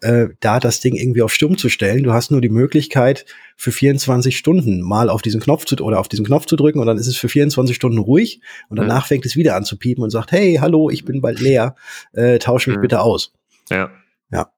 äh, 0.02 0.28
da 0.40 0.60
das 0.60 0.80
Ding 0.80 0.96
irgendwie 0.96 1.22
auf 1.22 1.34
Stumm 1.34 1.58
zu 1.58 1.70
stellen. 1.70 2.04
Du 2.04 2.14
hast 2.14 2.32
nur 2.32 2.42
die 2.42 2.50
Möglichkeit, 2.50 3.26
für 3.56 3.72
24 3.72 4.38
Stunden 4.38 4.82
mal 4.82 5.10
auf 5.10 5.22
diesen 5.22 5.40
Knopf 5.40 5.66
zu 5.66 5.76
oder 5.78 6.00
auf 6.00 6.08
diesen 6.08 6.26
Knopf 6.26 6.46
zu 6.46 6.56
drücken 6.56 6.80
und 6.80 6.88
dann 6.88 6.98
ist 6.98 7.08
es 7.08 7.18
für 7.18 7.30
24 7.30 7.76
Stunden 7.76 7.98
ruhig 7.98 8.42
und 8.70 8.78
danach 8.78 9.06
mhm. 9.06 9.08
fängt 9.08 9.26
es 9.26 9.36
wieder 9.36 9.56
an 9.56 9.64
zu 9.64 9.78
piepen 9.78 10.04
und 10.04 10.10
sagt, 10.10 10.32
hey, 10.32 10.58
hallo, 10.60 10.90
ich 10.90 11.06
bin 11.06 11.22
bald 11.22 11.40
leer, 11.40 11.76
äh, 12.14 12.38
tausch 12.40 12.68
mich 12.68 12.78
mhm. 12.78 12.82
bitte 12.82 13.02
aus. 13.02 13.34
Ja. 13.70 13.92
Ja. 14.32 14.52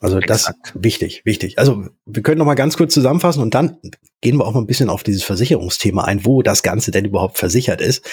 Also 0.00 0.18
Exakt. 0.18 0.72
das 0.74 0.82
wichtig, 0.82 1.22
wichtig. 1.24 1.58
Also 1.60 1.86
wir 2.06 2.22
können 2.22 2.38
noch 2.38 2.44
mal 2.44 2.54
ganz 2.54 2.76
kurz 2.76 2.92
zusammenfassen 2.92 3.40
und 3.40 3.54
dann 3.54 3.78
gehen 4.20 4.36
wir 4.36 4.46
auch 4.46 4.54
mal 4.54 4.60
ein 4.60 4.66
bisschen 4.66 4.90
auf 4.90 5.04
dieses 5.04 5.22
Versicherungsthema 5.22 6.02
ein, 6.04 6.24
wo 6.24 6.42
das 6.42 6.64
Ganze 6.64 6.90
denn 6.90 7.04
überhaupt 7.04 7.38
versichert 7.38 7.80
ist. 7.80 8.04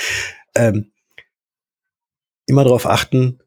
Ähm, 0.54 0.92
immer 2.46 2.64
darauf 2.64 2.86
achten, 2.86 3.40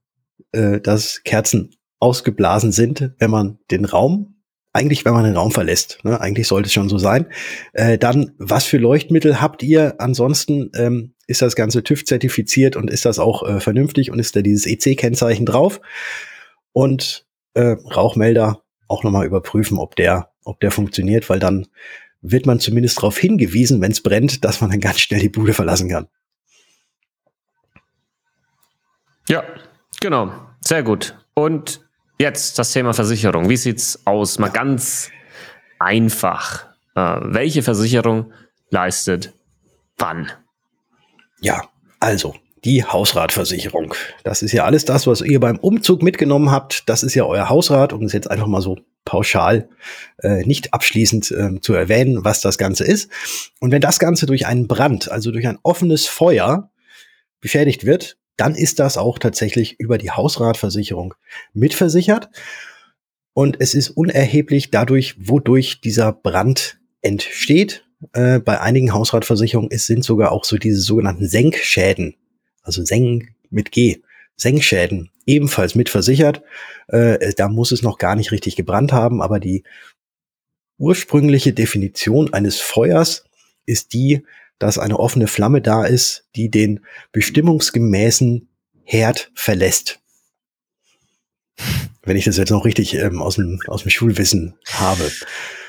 äh, 0.50 0.80
dass 0.80 1.23
Kerzen 1.23 1.76
ausgeblasen 2.02 2.73
sind, 2.73 3.12
wenn 3.18 3.30
man 3.30 3.61
den 3.71 3.85
Raum, 3.85 4.42
eigentlich 4.73 5.04
wenn 5.04 5.12
man 5.12 5.23
den 5.23 5.37
Raum 5.37 5.52
verlässt, 5.52 6.00
ne, 6.02 6.21
eigentlich 6.21 6.49
sollte 6.49 6.66
es 6.66 6.73
schon 6.73 6.88
so 6.88 6.99
sein. 6.99 7.26
Äh, 7.75 7.97
dann, 7.97 8.32
was 8.38 8.64
für 8.64 8.78
Leuchtmittel 8.78 9.40
habt 9.40 9.62
ihr? 9.62 9.94
Ansonsten 10.00 10.73
ähm, 10.75 11.14
ist 11.28 11.42
das 11.42 11.54
Ganze 11.54 11.85
TÜV 11.85 12.04
zertifiziert 12.04 12.75
und 12.75 12.90
ist 12.90 13.04
das 13.04 13.21
auch 13.21 13.49
äh, 13.49 13.61
vernünftig 13.61 14.11
und 14.11 14.18
ist 14.18 14.35
da 14.35 14.42
dieses 14.42 14.66
EC-Kennzeichen 14.66 15.47
drauf? 15.47 15.80
Und 16.73 17.25
äh, 17.54 17.76
Rauchmelder 17.94 18.62
auch 18.88 19.04
nochmal 19.04 19.26
überprüfen, 19.26 19.78
ob 19.78 19.94
der, 19.94 20.32
ob 20.42 20.59
der 20.59 20.73
funktioniert, 20.73 21.30
weil 21.30 21.38
dann 21.38 21.68
wird 22.21 22.47
man 22.47 22.59
zumindest 22.59 22.99
darauf 22.99 23.16
hingewiesen, 23.16 23.80
wenn 23.80 23.92
es 23.92 24.02
brennt, 24.02 24.44
dass 24.44 24.61
man 24.61 24.71
dann 24.71 24.80
ganz 24.80 24.99
schnell 24.99 25.21
die 25.21 25.28
Bude 25.28 25.54
verlassen 25.54 25.88
kann. 25.88 26.09
Ja, 29.28 29.44
genau. 30.00 30.32
Sehr 30.62 30.82
gut. 30.82 31.16
Und 31.35 31.82
Jetzt 32.23 32.57
das 32.61 32.73
Thema 32.73 32.95
Versicherung. 32.95 33.49
Wie 33.49 33.57
sieht's 33.57 33.99
aus? 34.05 34.38
Mal 34.38 34.47
ganz 34.47 35.11
einfach. 35.81 36.67
Äh, 36.95 37.17
welche 37.21 37.64
Versicherung 37.64 38.33
leistet 38.71 39.33
wann? 39.99 40.31
Ja, 41.41 41.62
also 41.99 42.37
die 42.64 42.85
Hausratversicherung. 42.85 43.95
Das 44.23 44.43
ist 44.43 44.52
ja 44.52 44.62
alles 44.62 44.85
das, 44.85 45.09
was 45.09 45.21
ihr 45.21 45.41
beim 45.41 45.59
Umzug 45.59 46.05
mitgenommen 46.05 46.52
habt. 46.52 46.88
Das 46.88 47.02
ist 47.02 47.17
ja 47.17 47.25
euer 47.25 47.49
Hausrat, 47.49 47.93
um 47.93 48.05
es 48.05 48.12
jetzt 48.12 48.31
einfach 48.31 48.47
mal 48.47 48.62
so 48.62 48.79
pauschal, 49.05 49.69
äh, 50.19 50.45
nicht 50.45 50.73
abschließend 50.73 51.33
äh, 51.33 51.61
zu 51.61 51.75
erwähnen, 51.75 52.25
was 52.25 52.41
das 52.41 52.57
Ganze 52.57 52.85
ist. 52.85 53.11
Und 53.59 53.73
wenn 53.73 53.81
das 53.81 53.99
Ganze 53.99 54.26
durch 54.26 54.47
einen 54.47 54.69
Brand, 54.69 55.11
also 55.11 55.33
durch 55.33 55.49
ein 55.49 55.59
offenes 55.64 56.07
Feuer 56.07 56.71
beschädigt 57.41 57.85
wird, 57.85 58.17
dann 58.37 58.55
ist 58.55 58.79
das 58.79 58.97
auch 58.97 59.19
tatsächlich 59.19 59.79
über 59.79 59.99
die 59.99 60.11
Hausratversicherung 60.11 61.15
mitversichert. 61.53 62.31
Und 63.35 63.61
es 63.61 63.75
ist 63.75 63.91
unerheblich 63.91 64.71
dadurch, 64.71 65.17
wodurch 65.19 65.81
dieser 65.81 66.12
Brand 66.12 66.79
entsteht. 67.01 67.85
Äh, 68.12 68.41
bei 68.41 68.61
einigen 68.61 68.93
Hausratversicherungen 68.93 69.71
es 69.71 69.87
sind 69.87 70.05
sogar 70.05 70.33
auch 70.33 70.45
so 70.45 70.57
diese 70.57 70.81
sogenannten 70.81 71.29
Senkschäden, 71.29 72.17
also 72.62 72.85
Senk 72.85 73.33
mit 73.51 73.71
G, 73.73 74.01
Senkschäden 74.37 75.11
ebenfalls 75.27 75.75
mitversichert. 75.75 76.43
Äh, 76.89 77.33
da 77.35 77.49
muss 77.49 77.73
es 77.73 77.83
noch 77.83 77.99
gar 77.99 78.17
nicht 78.17 78.33
richtig 78.33 78.57
gebrannt 78.57 78.93
haben, 78.93 79.23
aber 79.23 79.41
die 79.41 79.62
ursprüngliche 80.79 81.53
Definition 81.53 82.33
eines 82.33 82.61
Feuers 82.61 83.25
ist 83.67 83.93
die, 83.93 84.25
dass 84.59 84.78
eine 84.78 84.99
offene 84.99 85.26
Flamme 85.26 85.61
da 85.61 85.85
ist, 85.85 86.28
die 86.37 86.50
den 86.50 86.80
bestimmungsgemäßen 87.12 88.49
Herd 88.85 89.30
verlässt. 89.35 90.00
Wenn 92.02 92.16
ich 92.16 92.25
das 92.25 92.37
jetzt 92.37 92.50
noch 92.50 92.64
richtig 92.64 92.94
ähm, 92.94 93.23
aus, 93.23 93.37
dem, 93.37 93.61
aus 93.66 93.82
dem 93.82 93.90
Schulwissen 93.90 94.54
habe. 94.66 95.11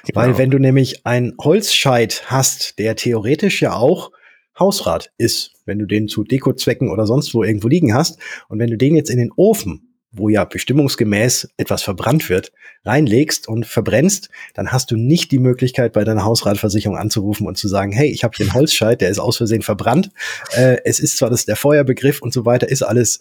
Genau. 0.06 0.20
Weil 0.20 0.38
wenn 0.38 0.50
du 0.50 0.60
nämlich 0.60 1.06
einen 1.06 1.34
Holzscheit 1.40 2.24
hast, 2.26 2.80
der 2.80 2.96
theoretisch 2.96 3.62
ja 3.62 3.74
auch 3.76 4.12
Hausrat 4.58 5.12
ist, 5.18 5.52
wenn 5.66 5.80
du 5.80 5.86
den 5.86 6.08
zu 6.08 6.24
Dekozwecken 6.24 6.92
oder 6.92 7.06
sonst 7.06 7.34
wo 7.34 7.44
irgendwo 7.44 7.68
liegen 7.68 7.94
hast, 7.94 8.20
und 8.50 8.60
wenn 8.60 8.70
du 8.70 8.78
den 8.78 8.96
jetzt 8.96 9.10
in 9.10 9.18
den 9.18 9.32
Ofen 9.36 9.93
wo 10.14 10.30
ja 10.30 10.46
bestimmungsgemäß 10.46 11.50
etwas 11.58 11.82
verbrannt 11.82 12.30
wird, 12.30 12.52
reinlegst 12.86 13.48
und 13.48 13.66
verbrennst, 13.66 14.30
dann 14.54 14.72
hast 14.72 14.92
du 14.92 14.96
nicht 14.96 15.32
die 15.32 15.40
Möglichkeit, 15.40 15.94
bei 15.94 16.04
deiner 16.04 16.24
Hausratversicherung 16.24 16.98
anzurufen 16.98 17.48
und 17.48 17.58
zu 17.58 17.68
sagen, 17.68 17.92
hey, 17.92 18.10
ich 18.10 18.24
habe 18.24 18.36
hier 18.38 18.46
einen 18.46 18.54
Holzscheit, 18.54 19.02
der 19.02 19.10
ist 19.10 19.20
aus 19.20 19.38
Versehen 19.38 19.64
verbrannt. 19.64 20.12
Äh, 20.56 20.78
es 20.86 21.00
ist 21.00 21.18
zwar 21.18 21.30
das 21.30 21.46
der 21.46 21.56
Feuerbegriff 21.56 22.22
und 22.22 22.32
so 22.32 22.46
weiter, 22.46 22.70
ist 22.70 22.84
alles, 22.84 23.20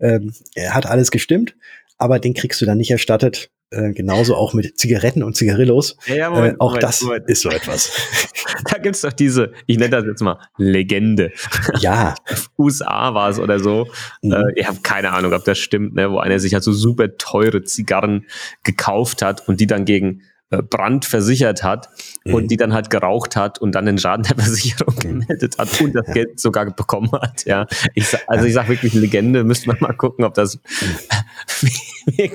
ähm, 0.00 0.32
hat 0.70 0.86
alles 0.86 1.10
gestimmt, 1.10 1.56
aber 1.98 2.20
den 2.20 2.34
kriegst 2.34 2.60
du 2.60 2.66
dann 2.66 2.78
nicht 2.78 2.90
erstattet, 2.90 3.50
äh, 3.70 3.92
genauso 3.92 4.34
auch 4.34 4.54
mit 4.54 4.78
Zigaretten 4.78 5.22
und 5.22 5.36
Zigarillos. 5.36 5.96
Ja, 6.06 6.14
ja, 6.14 6.30
Moment, 6.30 6.54
äh, 6.54 6.60
auch 6.60 6.70
Moment, 6.70 6.82
das 6.82 7.02
Moment. 7.02 7.28
ist 7.28 7.42
so 7.42 7.50
etwas. 7.50 7.92
da 8.70 8.78
gibt's 8.78 9.02
doch 9.02 9.12
diese, 9.12 9.52
ich 9.66 9.78
nenne 9.78 9.90
das 9.90 10.04
jetzt 10.06 10.22
mal 10.22 10.38
Legende. 10.56 11.32
Ja. 11.80 12.14
USA 12.58 13.14
war 13.14 13.28
es 13.28 13.38
oder 13.38 13.60
so. 13.60 13.88
Mhm. 14.22 14.32
Äh, 14.32 14.42
ich 14.56 14.66
habe 14.66 14.78
keine 14.82 15.12
Ahnung, 15.12 15.34
ob 15.34 15.44
das 15.44 15.58
stimmt, 15.58 15.94
ne, 15.94 16.10
wo 16.10 16.18
einer 16.18 16.38
sich 16.38 16.54
halt 16.54 16.64
so 16.64 16.72
super 16.72 17.16
teure 17.18 17.62
Zigarren 17.62 18.26
gekauft 18.64 19.22
hat 19.22 19.46
und 19.48 19.60
die 19.60 19.66
dann 19.66 19.84
gegen 19.84 20.22
Brand 20.50 21.04
versichert 21.04 21.62
hat 21.62 21.90
mhm. 22.24 22.34
und 22.34 22.50
die 22.50 22.56
dann 22.56 22.72
halt 22.72 22.88
geraucht 22.88 23.36
hat 23.36 23.58
und 23.58 23.72
dann 23.74 23.84
den 23.84 23.98
Schaden 23.98 24.22
der 24.24 24.36
Versicherung 24.36 24.94
mhm. 24.96 25.20
gemeldet 25.20 25.58
hat 25.58 25.80
und 25.80 25.94
das 25.94 26.06
ja. 26.08 26.14
Geld 26.14 26.40
sogar 26.40 26.66
bekommen 26.70 27.12
hat. 27.12 27.44
Ja, 27.44 27.66
ich, 27.94 28.06
also 28.26 28.46
ich 28.46 28.54
sage 28.54 28.70
wirklich 28.70 28.94
Legende, 28.94 29.44
müsste 29.44 29.68
man 29.68 29.76
mal 29.80 29.92
gucken, 29.92 30.24
ob 30.24 30.34
das. 30.34 30.58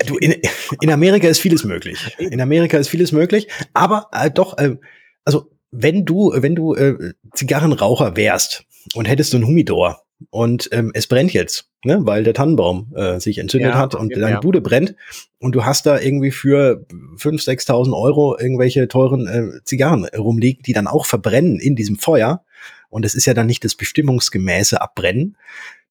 du, 0.06 0.16
in, 0.18 0.34
in 0.80 0.90
Amerika 0.90 1.26
ist 1.26 1.40
vieles 1.40 1.64
möglich. 1.64 2.14
In 2.18 2.40
Amerika 2.40 2.78
ist 2.78 2.88
vieles 2.88 3.10
möglich, 3.10 3.48
aber 3.72 4.08
äh, 4.12 4.30
doch, 4.30 4.58
äh, 4.58 4.76
also 5.24 5.50
wenn 5.72 6.04
du, 6.04 6.32
wenn 6.36 6.54
du 6.54 6.74
äh, 6.74 7.14
Zigarrenraucher 7.34 8.16
wärst 8.16 8.64
und 8.94 9.06
hättest 9.06 9.32
so 9.32 9.36
einen 9.36 9.46
Humidor 9.46 10.04
und 10.30 10.68
ähm, 10.72 10.90
es 10.94 11.06
brennt 11.06 11.32
jetzt, 11.32 11.68
ne, 11.84 11.98
weil 12.02 12.24
der 12.24 12.34
Tannenbaum 12.34 12.92
äh, 12.94 13.20
sich 13.20 13.38
entzündet 13.38 13.72
ja, 13.72 13.78
hat 13.78 13.94
und 13.94 14.12
okay, 14.12 14.20
deine 14.20 14.34
ja. 14.34 14.40
Bude 14.40 14.60
brennt 14.60 14.94
und 15.38 15.54
du 15.54 15.64
hast 15.64 15.86
da 15.86 16.00
irgendwie 16.00 16.30
für 16.30 16.86
5.000, 17.16 17.66
6.000 17.66 17.96
Euro 17.96 18.38
irgendwelche 18.38 18.88
teuren 18.88 19.26
äh, 19.26 19.64
Zigarren 19.64 20.04
rumliegen, 20.04 20.62
die 20.62 20.72
dann 20.72 20.86
auch 20.86 21.06
verbrennen 21.06 21.58
in 21.58 21.76
diesem 21.76 21.96
Feuer 21.96 22.44
und 22.90 23.04
es 23.04 23.14
ist 23.14 23.26
ja 23.26 23.34
dann 23.34 23.46
nicht 23.46 23.64
das 23.64 23.74
bestimmungsgemäße 23.74 24.80
Abbrennen, 24.80 25.36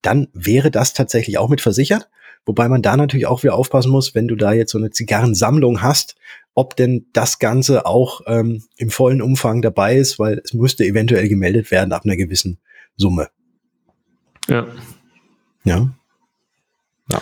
dann 0.02 0.28
wäre 0.34 0.72
das 0.72 0.94
tatsächlich 0.94 1.38
auch 1.38 1.50
mit 1.50 1.62
versichert. 1.62 2.10
Wobei 2.46 2.68
man 2.68 2.82
da 2.82 2.98
natürlich 2.98 3.26
auch 3.26 3.44
wieder 3.44 3.56
aufpassen 3.56 3.92
muss, 3.92 4.16
wenn 4.16 4.28
du 4.28 4.36
da 4.36 4.54
jetzt 4.54 4.72
so 4.72 4.78
eine 4.78 4.90
Zigarrensammlung 4.90 5.82
hast, 5.82 6.16
ob 6.56 6.76
denn 6.76 7.08
das 7.14 7.40
Ganze 7.40 7.86
auch 7.86 8.22
ähm, 8.28 8.64
im 8.78 8.90
vollen 8.90 9.22
Umfang 9.22 9.62
dabei 9.62 9.98
ist, 9.98 10.20
weil 10.20 10.42
es 10.44 10.54
müsste 10.54 10.86
eventuell 10.86 11.28
gemeldet 11.30 11.72
werden 11.72 11.92
ab 11.94 12.04
einer 12.06 12.18
gewissen 12.18 12.60
Summe. 12.96 13.30
Ja. 14.48 14.68
Ja. 15.64 15.90
Ja. 17.12 17.22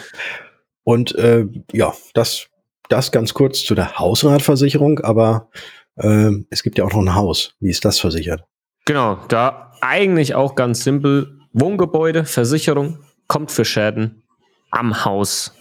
Und 0.84 1.16
äh, 1.16 1.48
ja, 1.72 1.94
das, 2.14 2.48
das 2.90 3.12
ganz 3.12 3.34
kurz 3.34 3.64
zu 3.64 3.76
der 3.76 3.98
Hausratversicherung, 4.00 5.00
aber 5.00 5.50
äh, 5.96 6.32
es 6.50 6.64
gibt 6.64 6.78
ja 6.78 6.86
auch 6.86 6.92
noch 6.92 7.02
ein 7.02 7.16
Haus. 7.16 7.56
Wie 7.60 7.70
ist 7.70 7.86
das 7.86 8.00
versichert? 8.00 8.44
Genau, 8.86 9.20
da 9.28 9.74
eigentlich 9.82 10.36
auch 10.36 10.56
ganz 10.56 10.84
simpel. 10.84 11.38
Wohngebäude, 11.54 12.26
Versicherung 12.26 13.00
kommt 13.28 13.52
für 13.52 13.66
Schäden 13.66 14.24
am 14.72 15.04
Haus 15.04 15.54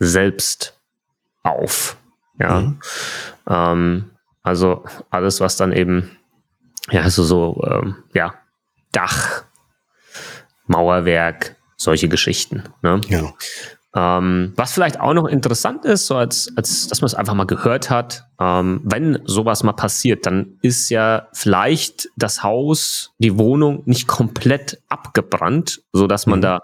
selbst 0.00 0.78
auf. 1.42 1.96
Ja. 2.40 2.60
Mhm. 2.60 2.80
Ähm, 3.48 4.10
also 4.42 4.84
alles, 5.10 5.40
was 5.40 5.56
dann 5.56 5.72
eben, 5.72 6.16
ja, 6.90 7.02
also 7.02 7.22
so, 7.22 7.62
ähm, 7.68 7.96
ja, 8.14 8.34
Dach, 8.92 9.44
Mauerwerk, 10.68 11.56
solche 11.76 12.08
Geschichten. 12.08 12.64
Ne? 12.82 13.00
Ja. 13.08 13.32
Ähm, 13.94 14.52
was 14.54 14.72
vielleicht 14.72 15.00
auch 15.00 15.14
noch 15.14 15.26
interessant 15.26 15.84
ist, 15.84 16.06
so 16.06 16.16
als, 16.16 16.52
als 16.56 16.88
dass 16.88 17.00
man 17.00 17.06
es 17.06 17.14
einfach 17.14 17.34
mal 17.34 17.46
gehört 17.46 17.88
hat, 17.88 18.26
ähm, 18.38 18.80
wenn 18.84 19.18
sowas 19.24 19.62
mal 19.62 19.72
passiert, 19.72 20.26
dann 20.26 20.58
ist 20.60 20.90
ja 20.90 21.28
vielleicht 21.32 22.08
das 22.16 22.42
Haus, 22.42 23.14
die 23.18 23.38
Wohnung 23.38 23.82
nicht 23.86 24.06
komplett 24.06 24.82
abgebrannt, 24.88 25.82
so 25.92 26.06
dass 26.06 26.26
man 26.26 26.40
mhm. 26.40 26.42
da 26.42 26.60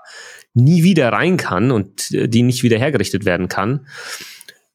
nie 0.53 0.83
wieder 0.83 1.13
rein 1.13 1.37
kann 1.37 1.71
und 1.71 2.11
die 2.11 2.43
nicht 2.43 2.63
wieder 2.63 2.79
hergerichtet 2.79 3.25
werden 3.25 3.49
kann. 3.49 3.87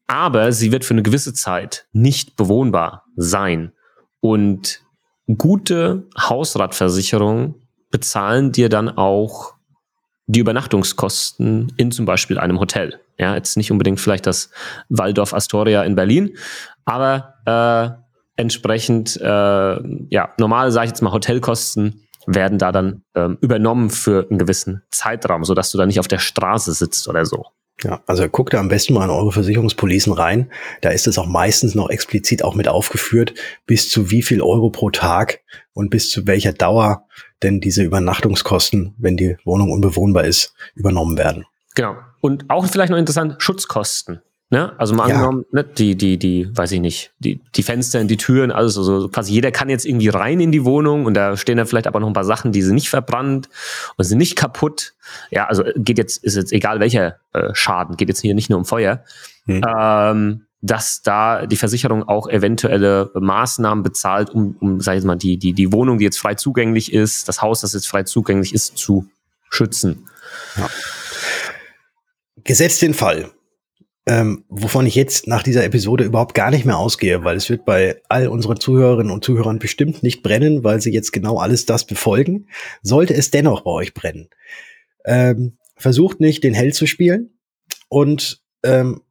Aber 0.08 0.52
sie 0.52 0.72
wird 0.72 0.86
für 0.86 0.96
eine 0.96 1.04
gewisse 1.04 1.34
Zeit 1.34 1.88
nicht 1.94 2.36
bewohnbar 2.36 3.06
sein. 3.16 3.74
Und 4.22 4.82
gute 5.38 6.08
Hausratversicherungen 6.20 7.56
bezahlen 7.92 8.52
dir 8.52 8.70
dann 8.70 8.90
auch 8.90 9.54
die 10.28 10.40
Übernachtungskosten 10.40 11.74
in 11.78 11.92
zum 11.92 12.06
Beispiel 12.06 12.38
einem 12.38 12.60
Hotel. 12.60 13.00
Ja, 13.18 13.36
jetzt 13.36 13.58
nicht 13.58 13.72
unbedingt 13.72 14.00
vielleicht 14.00 14.28
das 14.28 14.52
Waldorf 14.88 15.34
Astoria 15.34 15.84
in 15.84 15.96
Berlin, 15.96 16.38
aber 16.86 17.34
äh, 17.46 18.40
entsprechend, 18.40 19.20
äh, 19.20 19.26
ja, 19.26 20.34
normale, 20.38 20.72
sage 20.72 20.86
ich 20.86 20.92
jetzt 20.92 21.02
mal, 21.02 21.12
Hotelkosten 21.12 22.08
werden 22.26 22.60
da 22.60 22.72
dann 22.72 23.04
ähm, 23.16 23.38
übernommen 23.42 23.90
für 23.90 24.28
einen 24.30 24.40
gewissen 24.40 24.84
Zeitraum, 24.92 25.44
sodass 25.44 25.72
du 25.72 25.78
da 25.78 25.86
nicht 25.86 26.00
auf 26.00 26.08
der 26.08 26.20
Straße 26.20 26.74
sitzt 26.74 27.08
oder 27.08 27.26
so. 27.26 27.48
Ja, 27.84 28.02
also 28.08 28.28
guckt 28.28 28.54
da 28.54 28.60
am 28.60 28.68
besten 28.68 28.94
mal 28.94 29.06
in 29.06 29.10
eure 29.10 29.32
Versicherungspolicen 29.32 30.12
rein. 30.12 30.52
Da 30.82 30.90
ist 30.90 31.08
es 31.08 31.18
auch 31.18 31.26
meistens 31.26 31.76
noch 31.76 31.90
explizit 31.90 32.44
auch 32.44 32.54
mit 32.54 32.68
aufgeführt, 32.68 33.34
bis 33.66 33.90
zu 33.90 34.12
wie 34.12 34.22
viel 34.22 34.42
Euro 34.42 34.70
pro 34.70 34.90
Tag 34.90 35.40
und 35.74 35.90
bis 35.90 36.10
zu 36.10 36.28
welcher 36.28 36.52
Dauer 36.52 37.06
denn 37.44 37.60
diese 37.60 37.84
Übernachtungskosten, 37.84 38.94
wenn 38.98 39.18
die 39.18 39.38
Wohnung 39.46 39.72
unbewohnbar 39.72 40.26
ist, 40.26 40.54
übernommen 40.76 41.18
werden. 41.18 41.46
Genau. 41.76 41.96
Und 42.22 42.50
auch 42.50 42.66
vielleicht 42.68 42.92
noch 42.92 42.98
interessant, 42.98 43.36
Schutzkosten. 43.40 44.22
Ne? 44.52 44.74
Also 44.80 44.96
mal 44.96 45.08
ja. 45.08 45.16
angenommen, 45.16 45.46
ne, 45.52 45.64
die, 45.64 45.96
die, 45.96 46.18
die, 46.18 46.50
weiß 46.52 46.72
ich 46.72 46.80
nicht, 46.80 47.14
die, 47.20 47.40
die 47.54 47.62
Fenster, 47.62 48.04
die 48.04 48.18
Türen, 48.18 48.52
alles 48.52 48.74
so, 48.74 48.82
so 48.82 49.08
quasi 49.08 49.32
jeder 49.32 49.52
kann 49.52 49.70
jetzt 49.70 49.86
irgendwie 49.86 50.10
rein 50.10 50.40
in 50.40 50.52
die 50.52 50.66
Wohnung 50.66 51.06
und 51.06 51.14
da 51.14 51.38
stehen 51.38 51.58
dann 51.58 51.68
vielleicht 51.68 51.86
aber 51.86 52.00
noch 52.00 52.08
ein 52.08 52.14
paar 52.14 52.24
Sachen, 52.24 52.52
die 52.52 52.64
sind 52.64 52.74
nicht 52.74 52.90
verbrannt 52.90 53.48
und 53.96 54.06
sind 54.06 54.18
nicht 54.18 54.36
kaputt. 54.36 54.96
Ja, 55.30 55.46
also 55.46 55.64
geht 55.76 56.00
jetzt, 56.00 56.24
ist 56.24 56.36
jetzt 56.36 56.52
egal 56.52 56.80
welcher 56.80 57.18
äh, 57.34 57.50
Schaden, 57.54 57.96
geht 57.96 58.10
jetzt 58.10 58.22
hier 58.22 58.34
nicht 58.34 58.50
nur 58.50 58.58
um 58.58 58.66
Feuer. 58.66 59.04
Hm. 59.46 59.62
Ähm, 59.68 60.46
dass 60.62 61.02
da 61.02 61.46
die 61.46 61.56
Versicherung 61.56 62.04
auch 62.04 62.28
eventuelle 62.28 63.12
Maßnahmen 63.14 63.84
bezahlt, 63.84 64.30
um, 64.30 64.58
um 64.60 64.82
sag 64.82 64.98
ich 64.98 65.04
mal, 65.04 65.16
die, 65.16 65.38
die, 65.38 65.54
die 65.54 65.72
Wohnung, 65.72 65.98
die 65.98 66.04
jetzt 66.04 66.20
frei 66.20 66.36
zugänglich 66.36 66.92
ist, 66.92 67.28
das 67.28 67.42
Haus, 67.42 67.62
das 67.62 67.74
jetzt 67.74 67.88
frei 67.88 68.04
zugänglich 68.04 68.54
ist, 68.54 68.78
zu 68.78 69.08
schützen. 69.50 70.10
Ja. 70.58 70.70
Gesetzt 72.44 72.82
den 72.82 72.94
Fall, 72.94 73.32
ähm, 74.06 74.44
wovon 74.50 74.86
ich 74.86 74.96
jetzt 74.96 75.28
nach 75.28 75.44
dieser 75.44 75.64
Episode 75.64 76.04
überhaupt 76.04 76.34
gar 76.34 76.52
nicht 76.52 76.66
mehr 76.66 76.78
ausgehe, 76.78 77.24
weil 77.24 77.38
es 77.38 77.50
wird 77.50 77.64
bei 77.64 78.02
all 78.10 78.28
unseren 78.28 78.60
Zuhörerinnen 78.60 79.12
und 79.12 79.24
Zuhörern 79.24 79.60
bestimmt 79.60 80.04
nicht 80.04 80.24
brennen, 80.24 80.64
weil 80.64 80.82
sie 80.82 80.92
jetzt 80.92 81.14
genau 81.14 81.38
alles 81.38 81.66
das 81.66 81.86
befolgen. 81.86 82.48
Sollte 82.82 83.14
es 83.14 83.32
dennoch 83.32 83.62
bei 83.62 83.72
euch 83.72 83.94
brennen, 83.94 84.30
ähm, 85.06 85.58
versucht 85.78 86.20
nicht, 86.20 86.44
den 86.44 86.54
Held 86.54 86.76
zu 86.76 86.86
spielen 86.86 87.38
und 87.88 88.42
ähm, 88.64 89.02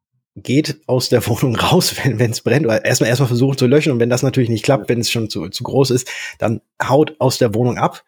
geht 0.43 0.81
aus 0.87 1.09
der 1.09 1.27
Wohnung 1.27 1.57
raus, 1.57 1.95
wenn 2.05 2.31
es 2.31 2.41
brennt, 2.43 2.67
oder 2.67 2.85
erstmal 2.85 3.11
erstmal 3.11 3.29
versucht 3.29 3.59
zu 3.59 3.67
löschen 3.67 3.93
und 3.93 4.01
wenn 4.01 4.11
das 4.11 4.23
natürlich 4.23 4.51
nicht 4.51 4.65
klappt, 4.65 4.89
wenn 4.89 5.01
es 5.01 5.11
schon 5.11 5.31
zu, 5.31 5.49
zu 5.49 5.65
groß 5.65 5.91
ist, 5.91 6.11
dann 6.39 6.61
haut 6.83 7.17
aus 7.19 7.39
der 7.39 7.55
Wohnung 7.55 7.79
ab, 7.79 8.05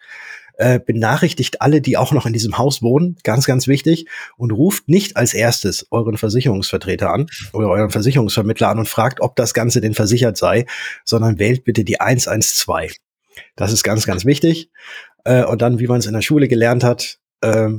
äh, 0.61 0.79
benachrichtigt 0.79 1.63
alle, 1.63 1.81
die 1.81 1.97
auch 1.97 2.13
noch 2.13 2.27
in 2.27 2.35
diesem 2.35 2.59
Haus 2.59 2.83
wohnen, 2.83 3.17
ganz, 3.25 3.47
ganz 3.47 3.67
wichtig, 3.67 4.07
und 4.37 4.51
ruft 4.51 4.89
nicht 4.89 5.17
als 5.17 5.33
erstes 5.33 5.87
euren 5.91 6.19
Versicherungsvertreter 6.19 7.11
an 7.11 7.29
oder 7.55 7.69
euren 7.69 7.91
Versicherungsvermittler 7.91 8.69
an 8.69 8.79
und 8.79 8.89
fragt, 8.89 9.23
ob 9.23 9.37
das 9.37 9.55
Ganze 9.55 9.81
denn 9.81 9.95
versichert 9.95 10.37
sei, 10.37 10.67
sondern 11.05 11.39
wählt 11.39 11.65
bitte 11.65 11.83
die 11.83 12.01
112. 12.01 12.97
Das 13.57 13.73
ist 13.73 13.85
ganz, 13.85 14.05
ganz 14.05 14.27
wichtig. 14.27 14.71
Äh, 15.25 15.45
und 15.45 15.63
dann, 15.63 15.79
wie 15.79 15.87
man 15.87 16.01
es 16.01 16.07
in 16.07 16.13
der 16.13 16.21
Schule 16.21 16.47
gelernt 16.47 16.85
hat, 16.85 17.19
äh, 17.41 17.71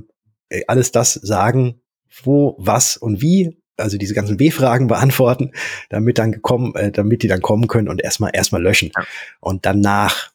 alles 0.68 0.92
das 0.92 1.14
sagen, 1.14 1.82
wo, 2.24 2.56
was 2.58 2.98
und 2.98 3.22
wie 3.22 3.61
also 3.82 3.98
diese 3.98 4.14
ganzen 4.14 4.38
B-Fragen 4.38 4.88
beantworten, 4.88 5.52
damit 5.90 6.18
dann 6.18 6.32
gekommen, 6.32 6.76
äh, 6.76 6.92
damit 6.92 7.24
die 7.24 7.28
dann 7.28 7.42
kommen 7.42 7.68
können 7.68 7.90
und 7.90 8.02
erstmal 8.02 8.32
erstmal 8.34 8.62
löschen. 8.62 8.92
Ja. 8.96 9.04
Und 9.40 9.66
danach 9.66 10.32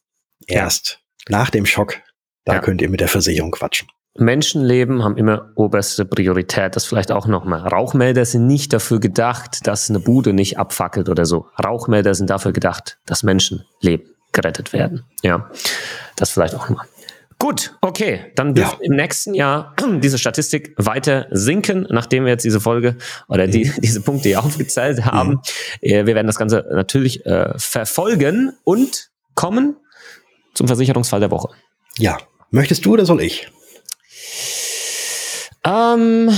erst 0.46 1.00
ja. 1.28 1.38
nach 1.38 1.50
dem 1.50 1.66
Schock, 1.66 1.96
da 2.44 2.54
ja. 2.54 2.60
könnt 2.60 2.82
ihr 2.82 2.90
mit 2.90 3.00
der 3.00 3.08
Versicherung 3.08 3.50
quatschen. 3.50 3.88
Menschenleben 4.18 5.04
haben 5.04 5.16
immer 5.16 5.50
oberste 5.56 6.04
Priorität. 6.04 6.74
Das 6.74 6.86
vielleicht 6.86 7.12
auch 7.12 7.26
nochmal. 7.26 7.66
Rauchmelder 7.66 8.24
sind 8.24 8.46
nicht 8.46 8.72
dafür 8.72 8.98
gedacht, 8.98 9.66
dass 9.66 9.90
eine 9.90 10.00
Bude 10.00 10.32
nicht 10.32 10.58
abfackelt 10.58 11.08
oder 11.08 11.26
so. 11.26 11.48
Rauchmelder 11.62 12.14
sind 12.14 12.30
dafür 12.30 12.52
gedacht, 12.52 12.98
dass 13.04 13.22
Menschenleben 13.22 14.06
gerettet 14.32 14.72
werden. 14.72 15.04
Ja, 15.22 15.50
das 16.16 16.30
vielleicht 16.30 16.54
auch 16.54 16.68
nochmal. 16.68 16.86
Gut, 17.38 17.76
okay, 17.82 18.32
dann 18.34 18.56
wird 18.56 18.66
ja. 18.66 18.78
im 18.80 18.96
nächsten 18.96 19.34
Jahr 19.34 19.74
diese 20.02 20.18
Statistik 20.18 20.74
weiter 20.78 21.26
sinken, 21.30 21.86
nachdem 21.90 22.24
wir 22.24 22.32
jetzt 22.32 22.44
diese 22.44 22.60
Folge 22.60 22.96
oder 23.28 23.46
die, 23.46 23.66
mhm. 23.66 23.74
diese 23.82 24.00
Punkte 24.00 24.30
hier 24.30 24.42
aufgezählt 24.42 25.04
haben. 25.04 25.30
Mhm. 25.30 25.40
Äh, 25.82 26.06
wir 26.06 26.14
werden 26.14 26.26
das 26.26 26.36
Ganze 26.36 26.66
natürlich 26.70 27.26
äh, 27.26 27.52
verfolgen 27.58 28.52
und 28.64 29.10
kommen 29.34 29.76
zum 30.54 30.66
Versicherungsfall 30.66 31.20
der 31.20 31.30
Woche. 31.30 31.48
Ja, 31.98 32.16
möchtest 32.50 32.86
du 32.86 32.94
oder 32.94 33.04
soll 33.04 33.20
ich? 33.20 33.50
Ähm, 35.64 36.30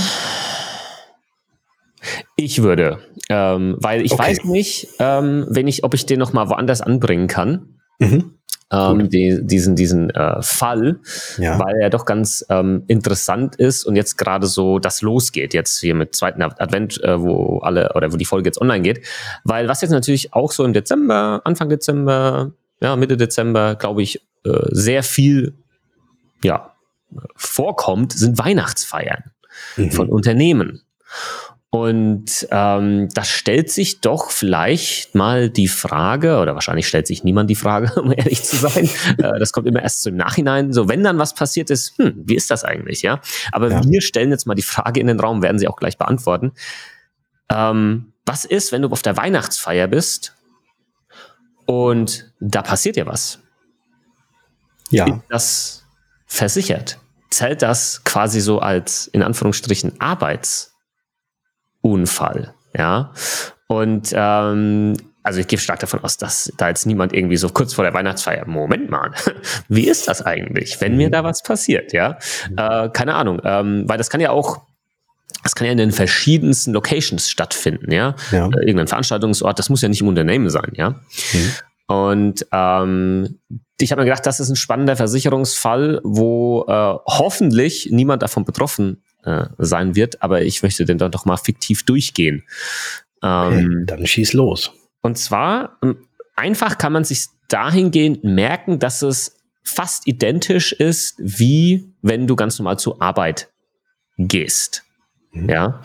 ich 2.35 2.61
würde, 2.61 2.99
ähm, 3.29 3.77
weil 3.79 4.01
ich 4.01 4.11
okay. 4.11 4.23
weiß 4.23 4.43
nicht, 4.43 4.89
ähm, 4.99 5.45
wenn 5.49 5.67
ich, 5.67 5.85
ob 5.85 5.93
ich 5.93 6.05
den 6.05 6.19
noch 6.19 6.33
mal 6.33 6.49
woanders 6.49 6.81
anbringen 6.81 7.27
kann. 7.27 7.79
Mhm 7.99 8.33
ähm, 8.71 9.09
die, 9.09 9.39
diesen, 9.41 9.75
diesen 9.75 10.09
äh, 10.11 10.41
Fall, 10.41 10.99
ja. 11.37 11.59
weil 11.59 11.75
er 11.81 11.89
doch 11.89 12.05
ganz 12.05 12.45
ähm, 12.49 12.83
interessant 12.87 13.55
ist 13.55 13.83
und 13.83 13.95
jetzt 13.95 14.17
gerade 14.17 14.47
so 14.47 14.79
das 14.79 15.01
losgeht, 15.01 15.53
jetzt 15.53 15.79
hier 15.79 15.95
mit 15.95 16.15
zweiten 16.15 16.41
Advent, 16.41 17.03
äh, 17.03 17.19
wo 17.21 17.59
alle 17.59 17.93
oder 17.95 18.13
wo 18.13 18.17
die 18.17 18.25
Folge 18.25 18.47
jetzt 18.47 18.61
online 18.61 18.81
geht. 18.81 19.05
Weil 19.43 19.67
was 19.67 19.81
jetzt 19.81 19.91
natürlich 19.91 20.33
auch 20.33 20.51
so 20.51 20.63
im 20.63 20.73
Dezember, 20.73 21.41
Anfang 21.45 21.69
Dezember, 21.69 22.51
ja, 22.81 22.95
Mitte 22.95 23.17
Dezember, 23.17 23.75
glaube 23.75 24.03
ich, 24.03 24.21
äh, 24.45 24.51
sehr 24.69 25.03
viel 25.03 25.53
ja, 26.43 26.73
vorkommt, 27.35 28.13
sind 28.13 28.37
Weihnachtsfeiern 28.37 29.31
mhm. 29.77 29.91
von 29.91 30.09
Unternehmen. 30.09 30.81
Und 31.71 32.47
ähm, 32.49 33.09
das 33.13 33.29
stellt 33.29 33.69
sich 33.69 34.01
doch 34.01 34.31
vielleicht 34.31 35.13
mal 35.13 35.51
die 35.51 35.67
Frage, 35.67 36.39
oder 36.39 36.55
wahrscheinlich 36.55 36.87
stellt 36.87 37.05
sich 37.05 37.23
niemand 37.23 37.47
die 37.49 37.55
Frage, 37.55 37.93
um 38.01 38.11
ehrlich 38.11 38.43
zu 38.43 38.55
sein. 38.55 38.89
äh, 39.17 39.37
das 39.37 39.51
kommt 39.51 39.67
immer 39.67 39.83
erst 39.83 40.01
so 40.01 40.09
im 40.09 40.15
Nachhinein. 40.15 40.73
So, 40.73 40.89
wenn 40.89 41.03
dann 41.03 41.19
was 41.19 41.35
passiert 41.35 41.69
ist, 41.69 41.97
hm, 41.99 42.23
wie 42.25 42.35
ist 42.35 42.49
das 42.49 42.63
eigentlich, 42.63 43.03
ja? 43.03 43.21
Aber 43.51 43.69
ja. 43.69 43.83
wir 43.83 44.01
stellen 44.01 44.31
jetzt 44.31 44.47
mal 44.47 44.55
die 44.55 44.63
Frage 44.63 44.99
in 44.99 45.07
den 45.07 45.19
Raum, 45.19 45.43
werden 45.43 45.59
sie 45.59 45.67
auch 45.67 45.77
gleich 45.77 45.97
beantworten. 45.97 46.53
Ähm, 47.51 48.13
was 48.25 48.45
ist, 48.45 48.71
wenn 48.71 48.81
du 48.81 48.89
auf 48.89 49.03
der 49.03 49.17
Weihnachtsfeier 49.17 49.87
bist 49.87 50.35
und 51.67 52.31
da 52.39 52.63
passiert 52.63 52.95
dir 52.95 53.05
was? 53.05 53.39
Ja. 54.89 55.05
Ist 55.05 55.23
das 55.29 55.85
versichert? 56.25 56.97
Zählt 57.29 57.61
das 57.61 58.03
quasi 58.03 58.41
so 58.41 58.59
als 58.59 59.05
in 59.07 59.21
Anführungsstrichen 59.21 60.01
Arbeits 60.01 60.78
Unfall. 61.81 62.53
Ja. 62.77 63.13
Und 63.67 64.11
ähm, 64.13 64.95
also 65.23 65.41
ich 65.41 65.47
gehe 65.47 65.59
stark 65.59 65.79
davon 65.79 66.03
aus, 66.03 66.17
dass 66.17 66.51
da 66.57 66.69
jetzt 66.69 66.85
niemand 66.85 67.13
irgendwie 67.13 67.37
so 67.37 67.49
kurz 67.49 67.73
vor 67.73 67.83
der 67.83 67.93
Weihnachtsfeier, 67.93 68.47
Moment 68.47 68.89
mal, 68.89 69.11
wie 69.67 69.87
ist 69.87 70.07
das 70.07 70.21
eigentlich, 70.21 70.79
wenn 70.81 70.97
mir 70.97 71.07
mhm. 71.07 71.11
da 71.11 71.23
was 71.23 71.43
passiert, 71.43 71.93
ja? 71.93 72.17
Äh, 72.57 72.89
keine 72.89 73.15
Ahnung, 73.15 73.39
ähm, 73.43 73.83
weil 73.87 73.97
das 73.97 74.09
kann 74.09 74.21
ja 74.21 74.31
auch, 74.31 74.61
das 75.43 75.55
kann 75.55 75.65
ja 75.65 75.71
in 75.71 75.77
den 75.77 75.91
verschiedensten 75.91 76.73
Locations 76.73 77.29
stattfinden, 77.29 77.91
ja? 77.91 78.15
ja. 78.31 78.47
Äh, 78.47 78.61
irgendein 78.61 78.87
Veranstaltungsort, 78.87 79.59
das 79.59 79.69
muss 79.69 79.81
ja 79.81 79.89
nicht 79.89 80.01
im 80.01 80.07
Unternehmen 80.07 80.49
sein, 80.49 80.71
ja? 80.73 80.91
Mhm. 81.33 81.51
Und 81.87 82.45
ähm, 82.51 83.39
ich 83.79 83.91
habe 83.91 84.01
mir 84.01 84.05
gedacht, 84.05 84.25
das 84.25 84.39
ist 84.39 84.49
ein 84.49 84.55
spannender 84.55 84.95
Versicherungsfall, 84.95 86.01
wo 86.03 86.65
äh, 86.67 86.95
hoffentlich 87.05 87.89
niemand 87.91 88.21
davon 88.21 88.45
betroffen 88.45 89.03
äh, 89.23 89.45
sein 89.57 89.95
wird, 89.95 90.21
aber 90.21 90.43
ich 90.43 90.63
möchte 90.63 90.85
den 90.85 90.97
dann 90.97 91.11
doch 91.11 91.25
mal 91.25 91.37
fiktiv 91.37 91.83
durchgehen. 91.83 92.43
Ähm, 93.21 93.83
dann 93.85 94.05
schieß 94.05 94.33
los. 94.33 94.71
Und 95.01 95.17
zwar, 95.17 95.77
ähm, 95.83 96.07
einfach 96.35 96.77
kann 96.77 96.93
man 96.93 97.03
sich 97.03 97.25
dahingehend 97.47 98.23
merken, 98.23 98.79
dass 98.79 99.01
es 99.01 99.37
fast 99.63 100.07
identisch 100.07 100.71
ist, 100.71 101.15
wie 101.19 101.93
wenn 102.01 102.27
du 102.27 102.35
ganz 102.35 102.57
normal 102.59 102.79
zur 102.79 103.01
Arbeit 103.01 103.49
gehst. 104.17 104.83
Mhm. 105.31 105.49
Ja, 105.49 105.81